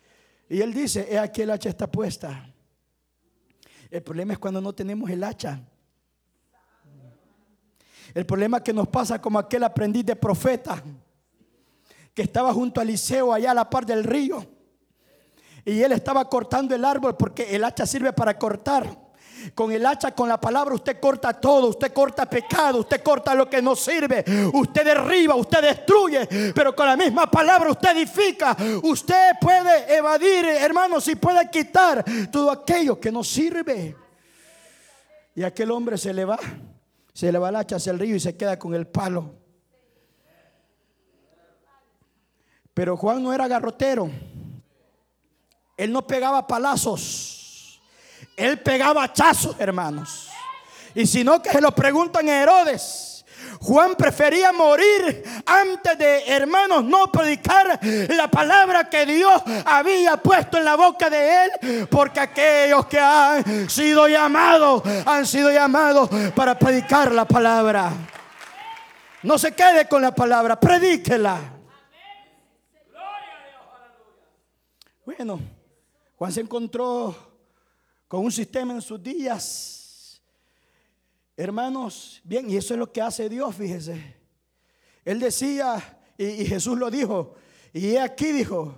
Y 0.49 0.61
él 0.61 0.73
dice, 0.73 1.07
he 1.09 1.17
aquí 1.17 1.43
el 1.43 1.51
hacha 1.51 1.69
está 1.69 1.87
puesta. 1.89 2.45
El 3.89 4.03
problema 4.03 4.33
es 4.33 4.39
cuando 4.39 4.59
no 4.59 4.73
tenemos 4.73 5.09
el 5.09 5.23
hacha. 5.23 5.61
El 8.13 8.25
problema 8.25 8.61
que 8.61 8.73
nos 8.73 8.87
pasa 8.87 9.21
como 9.21 9.39
aquel 9.39 9.63
aprendiz 9.63 10.05
de 10.05 10.15
profeta 10.15 10.83
que 12.13 12.23
estaba 12.23 12.53
junto 12.53 12.79
a 12.79 12.83
Eliseo 12.83 13.33
allá 13.33 13.51
a 13.51 13.55
la 13.55 13.69
par 13.69 13.85
del 13.85 14.03
río. 14.03 14.45
Y 15.63 15.81
él 15.81 15.91
estaba 15.91 16.27
cortando 16.27 16.75
el 16.75 16.83
árbol 16.83 17.15
porque 17.15 17.55
el 17.55 17.63
hacha 17.63 17.85
sirve 17.85 18.11
para 18.13 18.37
cortar. 18.37 19.11
Con 19.55 19.71
el 19.71 19.83
hacha, 19.85 20.11
con 20.11 20.29
la 20.29 20.39
palabra, 20.39 20.75
usted 20.75 20.99
corta 20.99 21.33
todo. 21.33 21.69
Usted 21.69 21.93
corta 21.93 22.29
pecado, 22.29 22.79
usted 22.79 23.01
corta 23.01 23.33
lo 23.33 23.49
que 23.49 23.61
no 23.61 23.75
sirve. 23.75 24.23
Usted 24.53 24.83
derriba, 24.83 25.35
usted 25.35 25.61
destruye. 25.61 26.53
Pero 26.53 26.75
con 26.75 26.87
la 26.87 26.97
misma 26.97 27.29
palabra 27.29 27.71
usted 27.71 27.95
edifica. 27.95 28.55
Usted 28.83 29.31
puede 29.39 29.95
evadir, 29.95 30.45
hermanos, 30.45 31.07
y 31.07 31.15
puede 31.15 31.49
quitar 31.49 32.03
todo 32.29 32.51
aquello 32.51 32.99
que 32.99 33.11
no 33.11 33.23
sirve. 33.23 33.95
Y 35.33 35.43
aquel 35.43 35.71
hombre 35.71 35.97
se 35.97 36.13
le 36.13 36.25
va 36.25 36.39
se 37.13 37.31
le 37.31 37.37
hacha 37.37 37.75
hacia 37.75 37.91
el 37.91 37.99
río 37.99 38.15
y 38.15 38.19
se 38.19 38.35
queda 38.35 38.57
con 38.57 38.73
el 38.73 38.87
palo. 38.87 39.35
Pero 42.73 42.95
Juan 42.97 43.21
no 43.21 43.33
era 43.33 43.47
garrotero. 43.47 44.09
Él 45.77 45.91
no 45.91 46.05
pegaba 46.05 46.47
palazos. 46.47 47.81
Él 48.37 48.59
pegaba 48.59 49.03
hachazos, 49.03 49.55
hermanos. 49.59 50.29
Y 50.95 51.05
si 51.05 51.23
no, 51.23 51.41
que 51.41 51.51
se 51.51 51.61
lo 51.61 51.71
preguntan 51.71 52.27
a 52.29 52.41
Herodes. 52.41 53.20
Juan 53.59 53.95
prefería 53.95 54.51
morir 54.51 55.23
antes 55.45 55.97
de, 55.97 56.25
hermanos, 56.27 56.83
no 56.83 57.11
predicar 57.11 57.79
la 58.09 58.29
palabra 58.29 58.89
que 58.89 59.05
Dios 59.05 59.41
había 59.65 60.17
puesto 60.17 60.57
en 60.57 60.65
la 60.65 60.75
boca 60.75 61.09
de 61.09 61.45
él, 61.45 61.87
porque 61.89 62.19
aquellos 62.19 62.85
que 62.85 62.99
han 62.99 63.69
sido 63.69 64.07
llamados, 64.07 64.83
han 65.05 65.25
sido 65.25 65.51
llamados 65.51 66.09
para 66.35 66.57
predicar 66.57 67.11
la 67.11 67.25
palabra. 67.25 67.91
No 69.23 69.37
se 69.37 69.53
quede 69.53 69.87
con 69.87 70.01
la 70.01 70.13
palabra, 70.13 70.59
predíquela. 70.59 71.39
Bueno, 75.05 75.39
Juan 76.15 76.31
se 76.31 76.41
encontró 76.41 77.15
con 78.07 78.25
un 78.25 78.31
sistema 78.31 78.73
en 78.73 78.81
sus 78.81 79.01
días 79.01 79.80
Hermanos, 81.41 82.21
bien, 82.23 82.47
y 82.51 82.55
eso 82.55 82.75
es 82.75 82.79
lo 82.79 82.93
que 82.93 83.01
hace 83.01 83.27
Dios, 83.27 83.55
fíjese. 83.55 84.15
Él 85.03 85.19
decía, 85.19 85.99
y, 86.15 86.45
Jesús 86.45 86.77
lo 86.77 86.91
dijo, 86.91 87.33
y 87.73 87.95
aquí 87.95 88.31
dijo, 88.31 88.77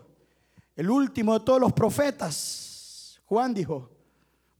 el 0.74 0.90
último 0.90 1.38
de 1.38 1.44
todos 1.44 1.60
los 1.60 1.74
profetas, 1.74 3.20
Juan 3.26 3.54
dijo, 3.54 3.92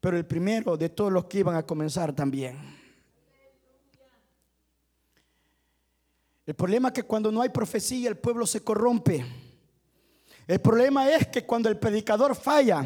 pero 0.02 0.18
el 0.18 0.26
primero 0.26 0.76
de 0.76 0.90
todos 0.90 1.14
los 1.14 1.24
que 1.28 1.40
iban 1.40 1.56
a 1.56 1.66
comenzar 1.66 2.14
también. 2.14 2.58
El 6.46 6.56
problema 6.56 6.90
es 6.90 6.96
que 6.96 7.04
cuando 7.04 7.32
no 7.32 7.42
hay 7.42 7.50
profecía 7.50 8.10
el 8.10 8.18
pueblo 8.18 8.46
se 8.46 8.62
corrompe. 8.62 9.26
El 10.46 10.60
problema 10.60 11.10
es 11.10 11.28
que 11.28 11.46
cuando 11.46 11.70
el 11.70 11.80
predicador 11.80 12.36
falla, 12.36 12.86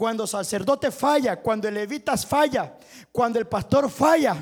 cuando 0.00 0.22
el 0.22 0.30
sacerdote 0.30 0.90
falla, 0.90 1.42
cuando 1.42 1.68
el 1.68 1.74
levitas 1.74 2.24
falla, 2.24 2.72
cuando 3.12 3.38
el 3.38 3.46
pastor 3.46 3.90
falla, 3.90 4.34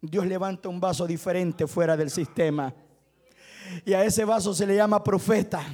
Dios 0.00 0.24
levanta 0.24 0.68
un 0.68 0.78
vaso 0.78 1.04
diferente 1.04 1.66
fuera 1.66 1.96
del 1.96 2.10
sistema. 2.10 2.72
Y 3.84 3.92
a 3.92 4.04
ese 4.04 4.24
vaso 4.24 4.54
se 4.54 4.64
le 4.64 4.76
llama 4.76 5.02
profeta. 5.02 5.64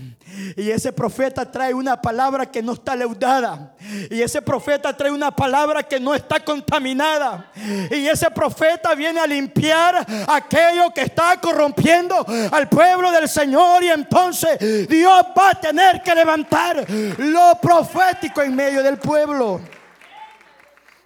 Y 0.57 0.71
ese 0.71 0.93
profeta 0.93 1.51
trae 1.51 1.75
una 1.75 2.01
palabra 2.01 2.47
que 2.47 2.63
no 2.63 2.73
está 2.73 2.97
leudada. 2.97 3.75
Y 4.11 4.21
ese 4.21 4.43
profeta 4.43 4.97
trae 4.97 5.11
una 5.11 5.31
palabra 5.31 5.83
que 5.83 6.01
no 6.01 6.15
está 6.15 6.45
contaminada. 6.45 7.51
Y 7.91 8.07
ese 8.07 8.31
profeta 8.31 8.95
viene 8.95 9.21
a 9.21 9.27
limpiar 9.27 10.07
aquello 10.29 10.93
que 10.95 11.03
está 11.03 11.41
corrompiendo 11.41 12.25
al 12.51 12.69
pueblo 12.69 13.11
del 13.11 13.29
Señor. 13.29 13.83
Y 13.85 13.89
entonces 13.89 14.89
Dios 14.89 15.27
va 15.39 15.51
a 15.51 15.55
tener 15.55 16.03
que 16.03 16.15
levantar 16.15 16.85
lo 17.19 17.59
profético 17.61 18.43
en 18.43 18.55
medio 18.55 18.83
del 18.83 18.99
pueblo. 18.99 19.61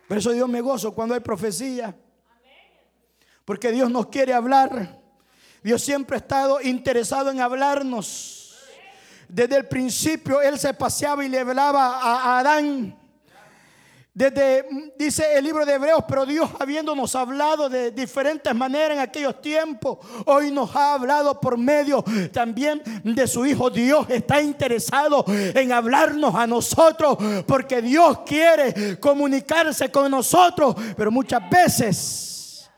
Por 0.09 0.18
eso 0.18 0.33
Dios 0.33 0.48
me 0.48 0.61
gozo 0.61 0.94
cuando 0.94 1.14
hay 1.14 1.20
profecía. 1.20 1.94
Porque 3.44 3.72
Dios 3.72 3.90
nos 3.90 4.07
quiere 4.07 4.33
hablar. 4.33 5.00
Dios 5.62 5.83
siempre 5.83 6.16
ha 6.16 6.18
estado 6.18 6.61
interesado 6.61 7.30
en 7.30 7.40
hablarnos. 7.40 8.43
Desde 9.35 9.57
el 9.57 9.66
principio 9.66 10.40
Él 10.40 10.57
se 10.61 10.73
paseaba 10.75 11.25
y 11.25 11.29
le 11.29 11.40
hablaba 11.40 11.99
a 12.01 12.38
Adán. 12.38 12.97
Desde, 14.12 14.64
dice 14.97 15.25
el 15.37 15.44
libro 15.44 15.66
de 15.66 15.75
Hebreos, 15.75 16.05
pero 16.07 16.25
Dios 16.25 16.49
habiéndonos 16.61 17.16
hablado 17.16 17.68
de 17.68 17.90
diferentes 17.90 18.55
maneras 18.55 18.97
en 18.97 19.01
aquellos 19.01 19.42
tiempos, 19.42 19.99
hoy 20.27 20.53
nos 20.53 20.77
ha 20.77 20.94
hablado 20.94 21.40
por 21.40 21.59
medio 21.59 22.05
también 22.33 22.81
de 23.03 23.27
su 23.27 23.44
Hijo. 23.44 23.70
Dios 23.70 24.07
está 24.09 24.40
interesado 24.40 25.25
en 25.29 25.73
hablarnos 25.73 26.33
a 26.37 26.47
nosotros 26.47 27.18
porque 27.44 27.83
Dios 27.83 28.20
quiere 28.25 29.01
comunicarse 29.01 29.90
con 29.90 30.12
nosotros, 30.12 30.77
pero 30.97 31.11
muchas 31.11 31.51
veces, 31.51 32.70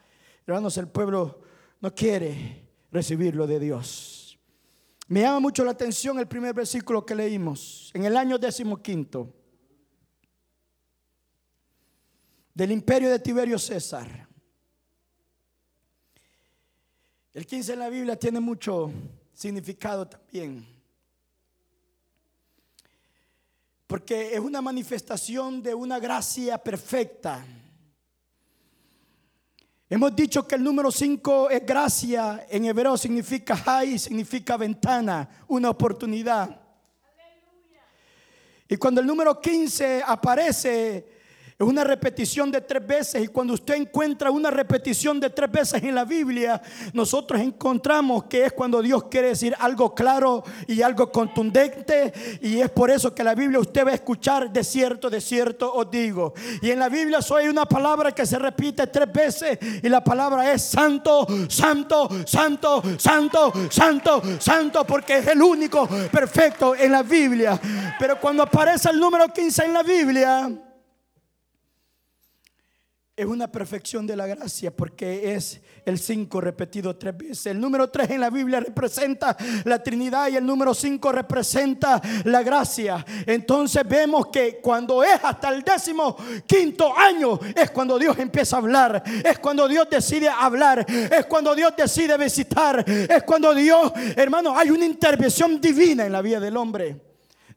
hermanos, 0.47 0.79
el 0.79 0.89
pueblo 0.89 1.39
no 1.83 1.95
quiere 1.95 2.67
recibirlo 2.91 3.47
de 3.47 3.61
Dios. 3.61 4.16
Me 5.09 5.21
llama 5.21 5.39
mucho 5.39 5.65
la 5.65 5.71
atención 5.71 6.19
el 6.19 6.27
primer 6.27 6.53
versículo 6.53 7.07
que 7.07 7.15
leímos 7.15 7.91
en 7.95 8.05
el 8.05 8.17
año 8.17 8.39
decimoquinto 8.39 9.33
del 12.53 12.73
imperio 12.73 13.11
de 13.11 13.19
Tiberio 13.19 13.59
César. 13.59 14.27
El 17.33 17.47
15 17.47 17.75
en 17.75 17.79
la 17.79 17.89
Biblia 17.91 18.19
tiene 18.19 18.41
mucho 18.41 18.91
significado 19.35 20.09
también. 20.09 20.67
Porque 23.87 24.35
es 24.35 24.41
una 24.41 24.61
manifestación 24.63 25.63
de 25.63 25.75
una 25.75 26.01
gracia 26.01 26.59
perfecta. 26.59 27.47
Hemos 29.89 30.17
dicho 30.17 30.47
que 30.49 30.57
el 30.57 30.65
número 30.65 30.91
5 30.91 31.51
es 31.51 31.65
gracia, 31.65 32.45
en 32.51 32.65
hebreo 32.65 32.97
significa 32.97 33.63
hay, 33.65 33.99
significa 34.01 34.57
ventana, 34.57 35.29
una 35.47 35.71
oportunidad. 35.71 36.61
Y 38.69 38.77
cuando 38.77 39.01
el 39.01 39.07
número 39.07 39.41
15 39.41 40.03
aparece, 40.05 41.16
es 41.59 41.67
una 41.67 41.85
repetición 41.85 42.51
de 42.51 42.61
tres 42.61 42.87
veces 42.87 43.25
y 43.25 43.29
cuando 43.29 43.55
usted 43.55 43.77
encuentra 43.77 44.31
una 44.31 44.51
repetición 44.51 45.19
de 45.19 45.31
tres 45.31 45.51
veces 45.51 45.83
en 45.83 45.95
la 45.95 46.05
Biblia, 46.05 46.61
nosotros 46.93 47.41
encontramos 47.41 48.25
que 48.25 48.45
es 48.45 48.53
cuando 48.53 48.83
Dios 48.83 49.05
quiere 49.05 49.29
decir 49.29 49.55
algo 49.59 49.95
claro 49.95 50.45
y 50.67 50.83
algo 50.83 51.11
contundente 51.11 52.13
y 52.43 52.61
es 52.61 52.69
por 52.69 52.91
eso 52.91 53.15
que 53.15 53.25
la 53.25 53.35
Biblia 53.35 53.59
usted 53.59 53.87
va 53.87 53.93
a 53.93 53.95
escuchar 53.95 54.53
de 54.53 54.63
cierto, 54.63 55.09
de 55.09 55.19
cierto 55.19 55.73
os 55.73 55.91
digo. 55.91 56.35
Y 56.61 56.71
en 56.71 56.79
la 56.79 56.91
Biblia 56.91 57.23
solo 57.23 57.41
hay 57.41 57.49
una 57.49 57.65
palabra 57.65 58.13
que 58.13 58.27
se 58.27 58.39
repite 58.39 58.87
tres 58.89 59.11
veces 59.11 59.59
y 59.83 59.89
la 59.89 60.05
palabra 60.05 60.53
es 60.53 60.61
santo, 60.61 61.27
santo, 61.49 62.07
santo, 62.27 62.83
santo, 62.99 63.53
santo, 63.71 64.23
santo, 64.39 64.87
porque 64.87 65.19
es 65.19 65.27
el 65.29 65.41
único 65.41 65.89
perfecto 66.13 66.75
en 66.75 66.93
la 66.93 67.03
Biblia. 67.03 67.59
Pero 67.99 68.21
cuando 68.21 68.43
aparece 68.43 68.91
el 68.91 69.01
número 69.01 69.29
15 69.29 69.65
en 69.65 69.73
la 69.73 69.83
Biblia, 69.83 70.51
es 73.17 73.25
una 73.25 73.51
perfección 73.51 74.07
de 74.07 74.15
la 74.15 74.27
gracia 74.27 74.71
porque 74.71 75.33
es 75.35 75.63
el 75.87 75.99
5 75.99 76.39
repetido 76.39 76.97
tres 76.97 77.17
veces. 77.17 77.47
El 77.47 77.59
número 77.59 77.89
3 77.89 78.11
en 78.11 78.21
la 78.21 78.29
Biblia 78.29 78.61
representa 78.61 79.35
la 79.65 79.83
Trinidad 79.83 80.29
y 80.29 80.37
el 80.37 80.45
número 80.45 80.75
5 80.75 81.13
representa 81.13 82.03
la 82.25 82.43
gracia. 82.43 83.03
Entonces 83.25 83.89
vemos 83.89 84.27
que 84.27 84.59
cuando 84.61 85.03
es 85.03 85.19
hasta 85.23 85.49
el 85.49 85.63
décimo 85.63 86.15
quinto 86.47 86.95
año 86.95 87.41
es 87.55 87.71
cuando 87.71 87.99
Dios 87.99 88.19
empieza 88.19 88.57
a 88.57 88.59
hablar, 88.59 89.03
es 89.25 89.39
cuando 89.39 89.67
Dios 89.67 89.89
decide 89.91 90.29
hablar, 90.29 90.85
es 90.87 91.25
cuando 91.25 91.55
Dios 91.55 91.73
decide 91.75 92.19
visitar, 92.19 92.85
es 92.87 93.23
cuando 93.23 93.55
Dios, 93.55 93.93
hermano, 94.15 94.59
hay 94.59 94.69
una 94.71 94.85
intervención 94.85 95.59
divina 95.59 96.05
en 96.05 96.13
la 96.13 96.21
vida 96.21 96.39
del 96.39 96.57
hombre. 96.59 97.06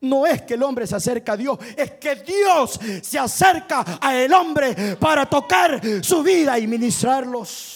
No 0.01 0.25
es 0.25 0.43
que 0.43 0.53
el 0.53 0.63
hombre 0.63 0.87
se 0.87 0.95
acerca 0.95 1.33
a 1.33 1.37
Dios, 1.37 1.59
es 1.75 1.91
que 1.91 2.15
Dios 2.15 2.79
se 3.01 3.19
acerca 3.19 3.99
a 3.99 4.15
el 4.15 4.33
hombre 4.33 4.95
para 4.95 5.25
tocar 5.25 5.81
su 6.01 6.23
vida 6.23 6.57
y 6.57 6.67
ministrarlos. 6.67 7.75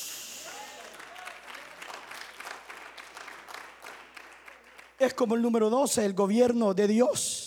Es 4.97 5.13
como 5.13 5.35
el 5.35 5.41
número 5.41 5.69
12, 5.69 6.05
el 6.05 6.13
gobierno 6.13 6.73
de 6.73 6.87
Dios. 6.87 7.42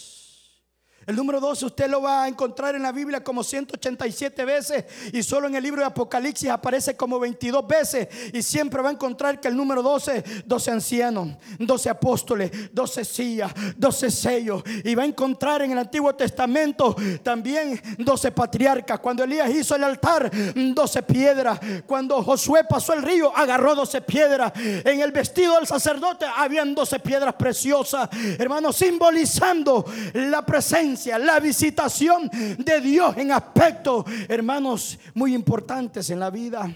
El 1.07 1.15
número 1.15 1.39
12 1.39 1.67
usted 1.67 1.89
lo 1.89 2.03
va 2.03 2.25
a 2.25 2.29
encontrar 2.29 2.75
en 2.75 2.83
la 2.83 2.91
Biblia 2.91 3.23
como 3.23 3.45
187 3.45 4.45
veces 4.45 4.85
y 5.13 5.23
solo 5.23 5.47
en 5.47 5.55
el 5.55 5.63
libro 5.63 5.81
de 5.81 5.87
Apocalipsis 5.87 6.51
aparece 6.51 6.97
como 6.97 7.21
22 7.21 7.65
veces 7.69 8.09
y 8.33 8.43
siempre 8.43 8.83
va 8.83 8.89
a 8.89 8.93
encontrar 8.93 9.41
que 9.41 9.47
el 9.47 9.57
número 9.57 9.83
12, 9.85 10.43
12 10.45 10.71
ancianos, 10.73 11.29
12 11.61 11.91
apóstoles, 11.91 12.51
12 12.73 13.05
sillas, 13.05 13.53
12 13.77 14.11
sellos 14.11 14.65
y 14.83 14.97
va 14.97 15.05
a 15.05 15.07
encontrar 15.07 15.63
en 15.63 15.71
el 15.71 15.79
Antiguo 15.79 16.13
Testamento 16.13 16.97
también 17.23 17.81
12 17.99 18.33
patriarcas. 18.33 18.99
Cuando 18.99 19.23
Elías 19.23 19.51
hizo 19.51 19.77
el 19.77 19.85
altar, 19.85 20.29
12 20.55 21.03
piedras. 21.05 21.61
Cuando 21.87 22.21
Josué 22.25 22.65
pasó 22.69 22.95
el 22.95 23.03
río, 23.03 23.31
agarró 23.37 23.77
12 23.77 24.01
piedras. 24.01 24.53
En 24.57 25.01
el 25.01 25.13
vestido 25.13 25.55
del 25.55 25.69
sacerdote 25.69 26.27
habían 26.37 26.75
12 26.75 26.99
piedras 26.99 27.35
preciosas, 27.35 28.09
hermanos, 28.39 28.75
simbolizando 28.75 29.85
la 30.13 30.45
presencia 30.45 30.96
la 31.05 31.41
visitación 31.41 32.31
de 32.59 32.81
Dios 32.81 33.17
en 33.17 33.33
aspectos, 33.33 34.05
hermanos, 34.29 34.99
muy 35.15 35.35
importantes 35.35 36.11
en 36.11 36.21
la 36.21 36.31
vida. 36.31 36.69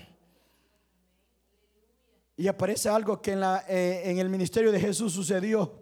Y 2.36 2.48
aparece 2.48 2.88
algo 2.88 3.20
que 3.20 3.32
en, 3.32 3.42
eh, 3.68 4.02
en 4.04 4.18
el 4.18 4.28
ministerio 4.28 4.72
de 4.72 4.80
Jesús 4.80 5.12
sucedió. 5.12 5.78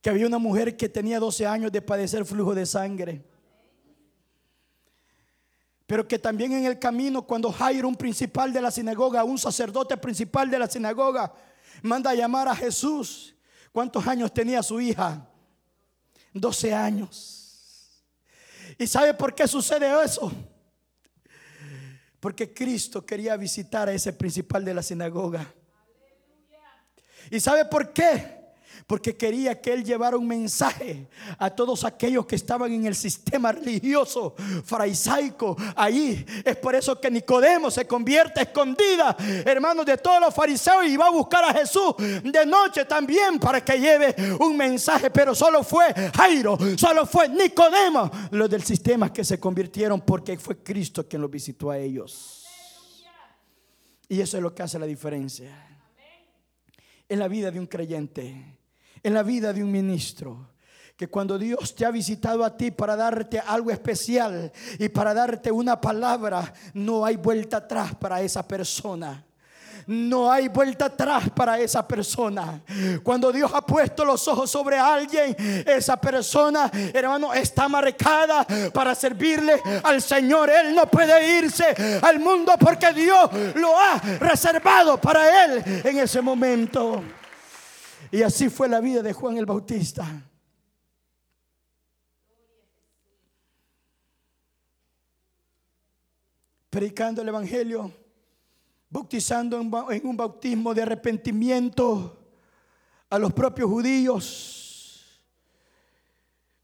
Que 0.00 0.10
había 0.10 0.26
una 0.26 0.38
mujer 0.38 0.76
que 0.76 0.88
tenía 0.88 1.18
12 1.18 1.46
años 1.46 1.72
de 1.72 1.82
padecer 1.82 2.24
flujo 2.24 2.54
de 2.54 2.66
sangre. 2.66 3.24
Pero 5.86 6.08
que 6.08 6.18
también 6.18 6.52
en 6.52 6.64
el 6.64 6.78
camino, 6.78 7.22
cuando 7.22 7.52
Jairo, 7.52 7.88
un 7.88 7.96
principal 7.96 8.52
de 8.52 8.60
la 8.60 8.70
sinagoga, 8.70 9.24
un 9.24 9.38
sacerdote 9.38 9.96
principal 9.96 10.50
de 10.50 10.58
la 10.58 10.66
sinagoga, 10.66 11.32
manda 11.82 12.10
a 12.10 12.14
llamar 12.14 12.48
a 12.48 12.56
Jesús. 12.56 13.34
¿Cuántos 13.72 14.06
años 14.06 14.32
tenía 14.32 14.62
su 14.62 14.80
hija? 14.80 15.28
12 16.34 16.74
años. 16.74 18.02
¿Y 18.76 18.86
sabe 18.86 19.14
por 19.14 19.34
qué 19.34 19.48
sucede 19.48 19.86
eso? 20.04 20.30
Porque 22.20 22.52
Cristo 22.52 23.06
quería 23.06 23.36
visitar 23.36 23.88
a 23.88 23.92
ese 23.92 24.12
principal 24.12 24.64
de 24.64 24.74
la 24.74 24.82
sinagoga. 24.82 25.54
¿Y 27.30 27.40
sabe 27.40 27.64
por 27.64 27.92
qué? 27.92 28.43
Porque 28.86 29.16
quería 29.16 29.60
que 29.60 29.72
él 29.72 29.84
llevara 29.84 30.16
un 30.16 30.26
mensaje 30.26 31.08
a 31.38 31.50
todos 31.50 31.84
aquellos 31.84 32.26
que 32.26 32.36
estaban 32.36 32.72
en 32.72 32.86
el 32.86 32.94
sistema 32.94 33.52
religioso 33.52 34.34
farisaico 34.64 35.56
ahí. 35.76 36.24
Es 36.44 36.56
por 36.56 36.74
eso 36.74 37.00
que 37.00 37.10
Nicodemo 37.10 37.70
se 37.70 37.86
convierte 37.86 38.42
escondida, 38.42 39.16
hermanos, 39.44 39.86
de 39.86 39.96
todos 39.98 40.20
los 40.20 40.34
fariseos 40.34 40.86
y 40.86 40.96
va 40.96 41.06
a 41.06 41.10
buscar 41.10 41.44
a 41.44 41.52
Jesús 41.52 41.94
de 41.98 42.46
noche 42.46 42.84
también 42.84 43.38
para 43.38 43.64
que 43.64 43.78
lleve 43.78 44.14
un 44.40 44.56
mensaje, 44.56 45.10
pero 45.10 45.34
solo 45.34 45.62
fue 45.62 45.92
Jairo, 46.14 46.58
solo 46.76 47.06
fue 47.06 47.28
Nicodemo, 47.28 48.10
los 48.30 48.50
del 48.50 48.62
sistema 48.62 49.12
que 49.12 49.24
se 49.24 49.38
convirtieron 49.40 50.00
porque 50.00 50.38
fue 50.38 50.58
Cristo 50.62 51.06
quien 51.08 51.22
los 51.22 51.30
visitó 51.30 51.70
a 51.70 51.78
ellos. 51.78 52.44
Y 54.08 54.20
eso 54.20 54.36
es 54.36 54.42
lo 54.42 54.54
que 54.54 54.62
hace 54.62 54.78
la 54.78 54.86
diferencia 54.86 55.70
en 57.08 57.18
la 57.18 57.28
vida 57.28 57.50
de 57.50 57.60
un 57.60 57.66
creyente 57.66 58.58
en 59.04 59.14
la 59.14 59.22
vida 59.22 59.52
de 59.52 59.62
un 59.62 59.70
ministro. 59.70 60.48
Que 60.96 61.08
cuando 61.08 61.38
Dios 61.38 61.74
te 61.74 61.84
ha 61.84 61.90
visitado 61.90 62.44
a 62.44 62.56
ti 62.56 62.70
para 62.70 62.96
darte 62.96 63.38
algo 63.38 63.70
especial 63.70 64.50
y 64.78 64.88
para 64.88 65.12
darte 65.12 65.52
una 65.52 65.80
palabra, 65.80 66.52
no 66.72 67.04
hay 67.04 67.16
vuelta 67.16 67.58
atrás 67.58 67.94
para 67.96 68.20
esa 68.22 68.46
persona. 68.46 69.24
No 69.86 70.30
hay 70.32 70.48
vuelta 70.48 70.86
atrás 70.86 71.24
para 71.34 71.58
esa 71.58 71.86
persona. 71.86 72.62
Cuando 73.02 73.30
Dios 73.30 73.50
ha 73.52 73.60
puesto 73.60 74.04
los 74.04 74.26
ojos 74.28 74.50
sobre 74.50 74.78
alguien, 74.78 75.36
esa 75.66 75.96
persona, 75.98 76.70
hermano, 76.94 77.34
está 77.34 77.68
marcada 77.68 78.46
para 78.72 78.94
servirle 78.94 79.60
al 79.82 80.00
Señor. 80.00 80.48
Él 80.48 80.74
no 80.74 80.86
puede 80.86 81.38
irse 81.38 82.00
al 82.00 82.18
mundo 82.18 82.54
porque 82.58 82.94
Dios 82.94 83.28
lo 83.56 83.78
ha 83.78 83.98
reservado 84.20 84.98
para 84.98 85.44
él 85.44 85.62
en 85.84 85.98
ese 85.98 86.22
momento. 86.22 87.02
Y 88.14 88.22
así 88.22 88.48
fue 88.48 88.68
la 88.68 88.78
vida 88.78 89.02
de 89.02 89.12
Juan 89.12 89.36
el 89.38 89.44
Bautista. 89.44 90.06
Predicando 96.70 97.22
el 97.22 97.28
Evangelio, 97.28 97.92
bautizando 98.88 99.58
en 99.58 100.06
un 100.06 100.16
bautismo 100.16 100.72
de 100.72 100.82
arrepentimiento 100.82 102.16
a 103.10 103.18
los 103.18 103.32
propios 103.32 103.68
judíos, 103.68 105.20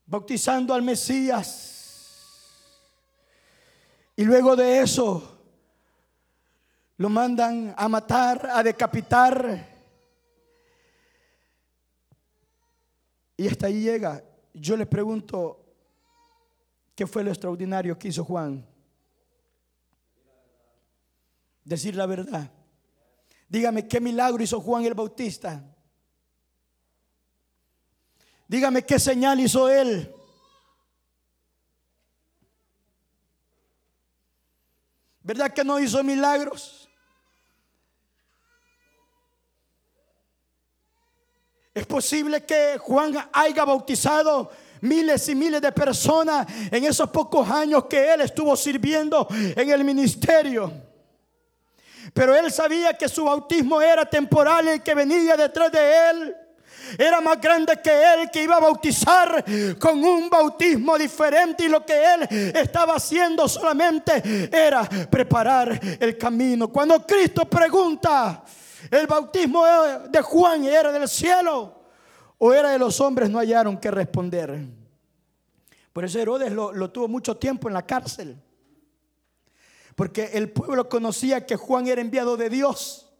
bautizando 0.06 0.72
al 0.72 0.82
Mesías. 0.82 2.46
Y 4.14 4.22
luego 4.22 4.54
de 4.54 4.82
eso, 4.82 5.36
lo 6.96 7.08
mandan 7.08 7.74
a 7.76 7.88
matar, 7.88 8.50
a 8.52 8.62
decapitar. 8.62 9.79
Y 13.40 13.48
hasta 13.48 13.68
ahí 13.68 13.80
llega. 13.80 14.22
Yo 14.52 14.76
le 14.76 14.84
pregunto, 14.84 15.64
¿qué 16.94 17.06
fue 17.06 17.24
lo 17.24 17.30
extraordinario 17.30 17.98
que 17.98 18.08
hizo 18.08 18.22
Juan? 18.22 18.68
Decir 21.64 21.96
la 21.96 22.04
verdad. 22.04 22.52
Dígame, 23.48 23.88
¿qué 23.88 23.98
milagro 23.98 24.42
hizo 24.42 24.60
Juan 24.60 24.84
el 24.84 24.92
Bautista? 24.92 25.64
Dígame, 28.46 28.84
¿qué 28.84 28.98
señal 28.98 29.40
hizo 29.40 29.70
él? 29.70 30.14
¿Verdad 35.22 35.50
que 35.50 35.64
no 35.64 35.80
hizo 35.80 36.04
milagros? 36.04 36.79
Es 41.80 41.86
posible 41.86 42.44
que 42.44 42.76
Juan 42.76 43.16
haya 43.32 43.64
bautizado 43.64 44.50
miles 44.82 45.26
y 45.30 45.34
miles 45.34 45.62
de 45.62 45.72
personas 45.72 46.46
en 46.70 46.84
esos 46.84 47.08
pocos 47.08 47.48
años 47.48 47.86
que 47.86 48.12
él 48.12 48.20
estuvo 48.20 48.54
sirviendo 48.54 49.26
en 49.30 49.70
el 49.70 49.82
ministerio. 49.82 50.70
Pero 52.12 52.36
él 52.36 52.52
sabía 52.52 52.92
que 52.98 53.08
su 53.08 53.24
bautismo 53.24 53.80
era 53.80 54.04
temporal 54.04 54.66
y 54.66 54.68
el 54.72 54.82
que 54.82 54.94
venía 54.94 55.38
detrás 55.38 55.72
de 55.72 56.10
él 56.10 56.36
era 56.98 57.22
más 57.22 57.40
grande 57.40 57.80
que 57.82 57.90
él 57.90 58.30
que 58.30 58.42
iba 58.42 58.56
a 58.56 58.60
bautizar 58.60 59.42
con 59.78 60.04
un 60.04 60.28
bautismo 60.28 60.98
diferente 60.98 61.64
y 61.64 61.68
lo 61.68 61.86
que 61.86 61.94
él 61.94 62.52
estaba 62.56 62.96
haciendo 62.96 63.48
solamente 63.48 64.50
era 64.52 64.82
preparar 65.08 65.80
el 65.98 66.18
camino. 66.18 66.68
Cuando 66.68 67.06
Cristo 67.06 67.46
pregunta, 67.46 68.44
el 68.90 69.06
bautismo 69.06 69.64
de 70.08 70.20
Juan 70.22 70.64
era 70.64 70.90
del 70.90 71.08
cielo 71.08 71.80
o 72.38 72.52
era 72.52 72.70
de 72.70 72.78
los 72.78 73.00
hombres, 73.00 73.30
no 73.30 73.38
hallaron 73.38 73.78
que 73.78 73.90
responder. 73.90 74.66
Por 75.92 76.04
eso 76.04 76.18
Herodes 76.18 76.52
lo, 76.52 76.90
tuvo 76.90 77.06
mucho 77.08 77.36
tiempo 77.36 77.68
en 77.68 77.74
la 77.74 77.86
cárcel. 77.86 78.40
Porque 79.94 80.30
el 80.32 80.50
pueblo 80.50 80.88
conocía 80.88 81.44
que 81.44 81.56
Juan 81.56 81.86
era 81.86 82.00
enviado 82.00 82.36
de 82.36 82.48
Dios. 82.48 83.12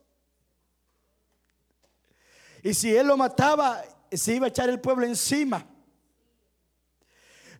Y 2.63 2.75
si 2.75 2.95
él 2.97 3.07
lo 3.07 3.17
mataba, 3.17 3.83
se 4.11 4.35
iba 4.35 4.47
a 4.47 4.49
echar 4.49 4.69
el 4.71 4.81
pueblo 4.81 5.07
encima. 5.07 5.67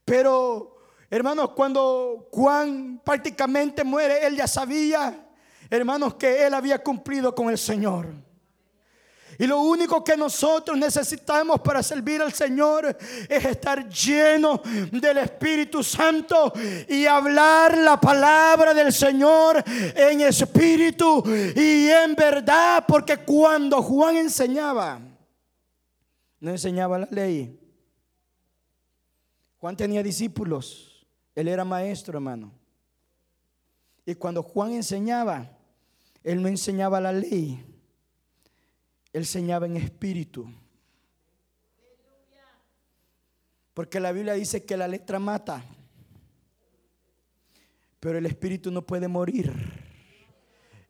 Pero, 0.05 0.79
hermanos, 1.11 1.51
cuando 1.51 2.29
Juan 2.33 3.01
prácticamente 3.05 3.85
muere, 3.85 4.27
él 4.27 4.37
ya 4.37 4.47
sabía 4.47 5.30
hermanos, 5.79 6.15
que 6.15 6.47
Él 6.47 6.55
había 6.55 6.83
cumplido 6.83 7.35
con 7.35 7.49
el 7.51 7.59
Señor. 7.59 8.09
Y 9.41 9.47
lo 9.47 9.63
único 9.63 10.05
que 10.05 10.19
nosotros 10.19 10.77
necesitamos 10.77 11.61
para 11.61 11.83
servir 11.83 12.21
al 12.21 12.31
Señor 12.31 12.95
es 13.27 13.45
estar 13.47 13.89
lleno 13.89 14.61
del 14.93 15.17
Espíritu 15.17 15.83
Santo 15.83 16.53
y 16.87 17.07
hablar 17.07 17.79
la 17.79 17.99
palabra 17.99 18.75
del 18.75 18.93
Señor 18.93 19.65
en 19.67 20.21
espíritu 20.21 21.23
y 21.57 21.89
en 21.89 22.15
verdad. 22.15 22.85
Porque 22.87 23.17
cuando 23.17 23.81
Juan 23.83 24.17
enseñaba, 24.17 25.01
no 26.39 26.51
enseñaba 26.51 26.99
la 26.99 27.09
ley. 27.11 27.59
Juan 29.57 29.75
tenía 29.75 30.03
discípulos. 30.03 31.07
Él 31.35 31.49
era 31.49 31.65
maestro, 31.65 32.19
hermano. 32.19 32.53
Y 34.05 34.15
cuando 34.17 34.43
Juan 34.43 34.73
enseñaba, 34.73 35.51
él 36.23 36.43
no 36.43 36.49
enseñaba 36.49 37.01
la 37.01 37.13
ley, 37.13 37.65
él 39.13 39.23
enseñaba 39.23 39.67
en 39.67 39.77
espíritu. 39.77 40.53
Porque 43.75 44.01
la 44.01 44.13
Biblia 44.13 44.35
dice 44.35 44.65
que 44.65 44.77
la 44.77 44.89
letra 44.89 45.19
mata, 45.19 45.65
pero 47.99 48.19
el 48.19 48.27
espíritu 48.27 48.71
no 48.71 48.87
puede 48.87 49.09
morir. 49.09 49.53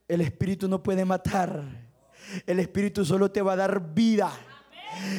El 0.09 0.21
espíritu 0.23 0.69
no 0.69 0.83
puede 0.83 1.05
matar. 1.05 1.63
El 2.47 2.59
espíritu 2.59 3.05
solo 3.05 3.31
te 3.31 3.43
va 3.43 3.53
a 3.53 3.57
dar 3.57 3.95
vida. 3.95 4.33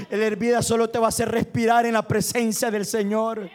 El 0.10 0.22
hervida 0.22 0.62
solo 0.62 0.90
te 0.90 1.00
va 1.00 1.08
a 1.08 1.10
hacer 1.10 1.30
respirar 1.30 1.86
en 1.86 1.94
la 1.94 2.02
presencia 2.02 2.70
del 2.70 2.86
Señor. 2.86 3.50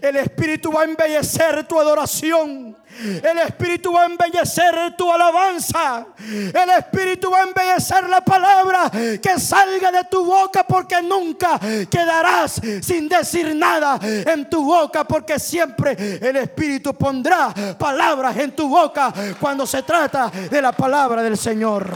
El 0.00 0.16
Espíritu 0.16 0.72
va 0.72 0.82
a 0.82 0.84
embellecer 0.84 1.66
tu 1.66 1.78
adoración. 1.80 2.76
El 3.00 3.38
Espíritu 3.38 3.92
va 3.92 4.02
a 4.02 4.06
embellecer 4.06 4.94
tu 4.96 5.10
alabanza. 5.10 6.06
El 6.20 6.70
Espíritu 6.78 7.30
va 7.30 7.40
a 7.40 7.42
embellecer 7.44 8.08
la 8.08 8.20
palabra 8.20 8.90
que 8.90 9.38
salga 9.38 9.90
de 9.90 10.04
tu 10.10 10.24
boca 10.24 10.64
porque 10.64 11.00
nunca 11.02 11.58
quedarás 11.90 12.60
sin 12.82 13.08
decir 13.08 13.54
nada 13.54 13.98
en 14.02 14.48
tu 14.48 14.64
boca 14.64 15.04
porque 15.04 15.38
siempre 15.38 15.96
el 16.20 16.36
Espíritu 16.36 16.94
pondrá 16.94 17.54
palabras 17.78 18.36
en 18.36 18.52
tu 18.52 18.68
boca 18.68 19.12
cuando 19.40 19.66
se 19.66 19.82
trata 19.82 20.28
de 20.28 20.62
la 20.62 20.72
palabra 20.72 21.22
del 21.22 21.38
Señor. 21.38 21.88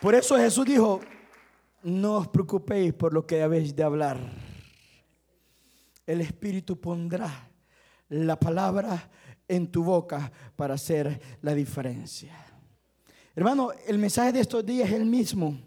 Por 0.00 0.14
eso 0.16 0.36
Jesús 0.36 0.66
dijo, 0.66 1.00
no 1.82 2.16
os 2.16 2.28
preocupéis 2.28 2.92
por 2.94 3.12
lo 3.12 3.26
que 3.26 3.42
habéis 3.42 3.74
de 3.74 3.82
hablar. 3.82 4.18
El 6.06 6.20
Espíritu 6.20 6.80
pondrá 6.80 7.50
la 8.08 8.38
palabra 8.38 9.10
en 9.48 9.70
tu 9.70 9.82
boca 9.82 10.30
para 10.56 10.74
hacer 10.74 11.20
la 11.42 11.54
diferencia. 11.54 12.34
Hermano, 13.34 13.70
el 13.86 13.98
mensaje 13.98 14.32
de 14.32 14.40
estos 14.40 14.64
días 14.64 14.88
es 14.88 14.94
el 14.94 15.06
mismo. 15.06 15.58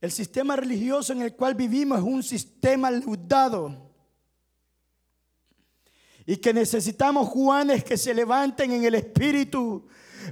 El 0.00 0.12
sistema 0.12 0.56
religioso 0.56 1.12
en 1.12 1.22
el 1.22 1.34
cual 1.34 1.54
vivimos 1.54 1.98
es 1.98 2.04
un 2.04 2.22
sistema 2.22 2.90
leudado. 2.90 3.90
Y 6.24 6.36
que 6.36 6.52
necesitamos 6.52 7.28
Juanes 7.28 7.84
que 7.84 7.96
se 7.96 8.12
levanten 8.12 8.72
en 8.72 8.84
el 8.84 8.94
espíritu 8.96 9.86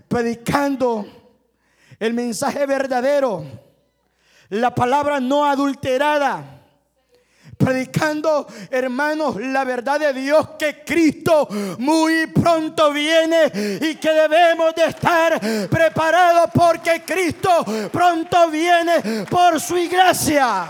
predicando 0.09 1.24
el 1.99 2.15
mensaje 2.15 2.67
verdadero, 2.67 3.45
la 4.51 4.75
palabra 4.75 5.21
no 5.21 5.45
adulterada. 5.47 6.61
Predicando, 7.57 8.49
hermanos, 8.69 9.37
la 9.37 9.63
verdad 9.65 10.01
de 10.01 10.13
Dios 10.13 10.51
que 10.59 10.83
Cristo 10.85 11.47
muy 11.79 12.27
pronto 12.27 12.93
viene 12.93 13.47
y 13.81 13.95
que 13.95 14.11
debemos 14.11 14.75
de 14.75 14.87
estar 14.87 15.41
preparados 15.71 16.51
porque 16.53 17.05
Cristo 17.07 17.65
pronto 17.93 18.51
viene 18.51 19.25
por 19.31 19.61
su 19.61 19.77
iglesia. 19.77 20.67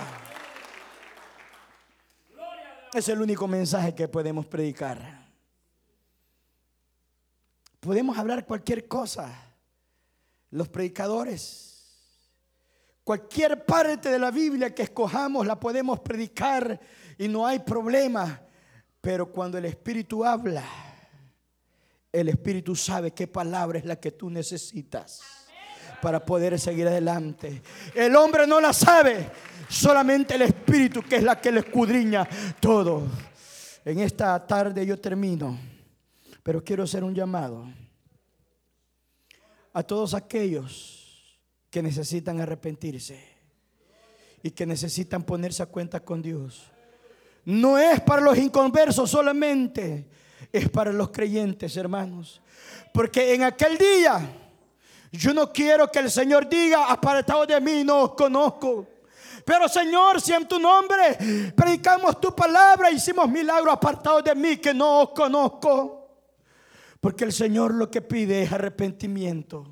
Es 2.92 3.08
el 3.08 3.20
único 3.22 3.48
mensaje 3.48 3.94
que 3.94 4.06
podemos 4.06 4.44
predicar. 4.46 5.24
Podemos 7.80 8.16
hablar 8.18 8.44
cualquier 8.44 8.86
cosa 8.86 9.43
los 10.54 10.68
predicadores. 10.68 11.72
Cualquier 13.02 13.66
parte 13.66 14.08
de 14.08 14.18
la 14.18 14.30
Biblia 14.30 14.72
que 14.72 14.84
escojamos 14.84 15.46
la 15.46 15.58
podemos 15.58 16.00
predicar 16.00 16.80
y 17.18 17.26
no 17.28 17.46
hay 17.46 17.58
problema. 17.58 18.40
Pero 19.00 19.30
cuando 19.30 19.58
el 19.58 19.64
Espíritu 19.64 20.24
habla, 20.24 20.64
el 22.10 22.28
Espíritu 22.28 22.76
sabe 22.76 23.10
qué 23.10 23.26
palabra 23.26 23.78
es 23.80 23.84
la 23.84 23.96
que 23.96 24.12
tú 24.12 24.30
necesitas 24.30 25.22
para 26.00 26.24
poder 26.24 26.58
seguir 26.60 26.86
adelante. 26.86 27.60
El 27.92 28.14
hombre 28.14 28.46
no 28.46 28.60
la 28.60 28.72
sabe, 28.72 29.28
solamente 29.68 30.36
el 30.36 30.42
Espíritu 30.42 31.02
que 31.02 31.16
es 31.16 31.24
la 31.24 31.40
que 31.40 31.50
le 31.50 31.60
escudriña 31.60 32.28
todo. 32.60 33.02
En 33.84 33.98
esta 33.98 34.46
tarde 34.46 34.86
yo 34.86 35.00
termino, 35.00 35.58
pero 36.44 36.62
quiero 36.62 36.84
hacer 36.84 37.02
un 37.02 37.14
llamado 37.14 37.66
a 39.74 39.82
todos 39.82 40.14
aquellos 40.14 41.38
que 41.68 41.82
necesitan 41.82 42.40
arrepentirse 42.40 43.22
y 44.42 44.52
que 44.52 44.64
necesitan 44.64 45.24
ponerse 45.24 45.62
a 45.62 45.66
cuenta 45.66 46.00
con 46.00 46.22
Dios. 46.22 46.70
No 47.44 47.76
es 47.76 48.00
para 48.00 48.22
los 48.22 48.38
inconversos 48.38 49.10
solamente, 49.10 50.08
es 50.52 50.68
para 50.70 50.92
los 50.92 51.10
creyentes, 51.10 51.76
hermanos. 51.76 52.40
Porque 52.92 53.34
en 53.34 53.42
aquel 53.42 53.76
día 53.76 54.26
yo 55.10 55.34
no 55.34 55.52
quiero 55.52 55.90
que 55.90 55.98
el 55.98 56.10
Señor 56.10 56.48
diga, 56.48 56.86
apartado 56.90 57.44
de 57.44 57.60
mí, 57.60 57.82
no 57.84 58.02
os 58.02 58.14
conozco. 58.14 58.86
Pero 59.44 59.68
Señor, 59.68 60.20
si 60.20 60.32
en 60.32 60.46
tu 60.46 60.58
nombre 60.58 61.52
predicamos 61.54 62.20
tu 62.20 62.34
palabra, 62.34 62.90
hicimos 62.90 63.28
milagros 63.28 63.74
apartados 63.74 64.22
de 64.22 64.34
mí 64.34 64.56
que 64.56 64.72
no 64.72 65.00
os 65.00 65.10
conozco. 65.10 66.03
Porque 67.04 67.24
el 67.24 67.34
Señor 67.34 67.74
lo 67.74 67.90
que 67.90 68.00
pide 68.00 68.40
es 68.40 68.50
arrepentimiento. 68.50 69.66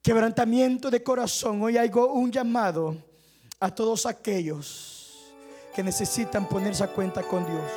Quebrantamiento 0.00 0.90
de 0.90 1.02
corazón. 1.02 1.60
Hoy 1.60 1.76
hay 1.76 1.90
un 1.92 2.32
llamado 2.32 2.96
a 3.60 3.68
todos 3.68 4.06
aquellos 4.06 5.34
que 5.74 5.82
necesitan 5.82 6.48
ponerse 6.48 6.84
a 6.84 6.86
cuenta 6.86 7.20
con 7.22 7.44
Dios. 7.44 7.70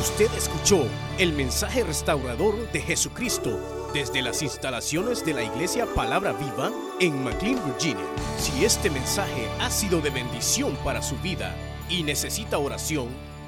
Usted 0.00 0.30
escuchó 0.34 0.86
el 1.18 1.34
mensaje 1.34 1.84
restaurador 1.84 2.72
de 2.72 2.80
Jesucristo 2.80 3.90
desde 3.92 4.22
las 4.22 4.40
instalaciones 4.40 5.22
de 5.22 5.34
la 5.34 5.42
iglesia 5.42 5.84
Palabra 5.94 6.32
Viva 6.32 6.72
en 7.00 7.22
McLean, 7.22 7.62
Virginia. 7.66 8.06
Si 8.38 8.64
este 8.64 8.88
mensaje 8.88 9.46
ha 9.60 9.70
sido 9.70 10.00
de 10.00 10.08
bendición 10.08 10.74
para 10.82 11.02
su 11.02 11.16
vida 11.18 11.54
y 11.90 12.02
necesita 12.02 12.56
oración, 12.56 13.08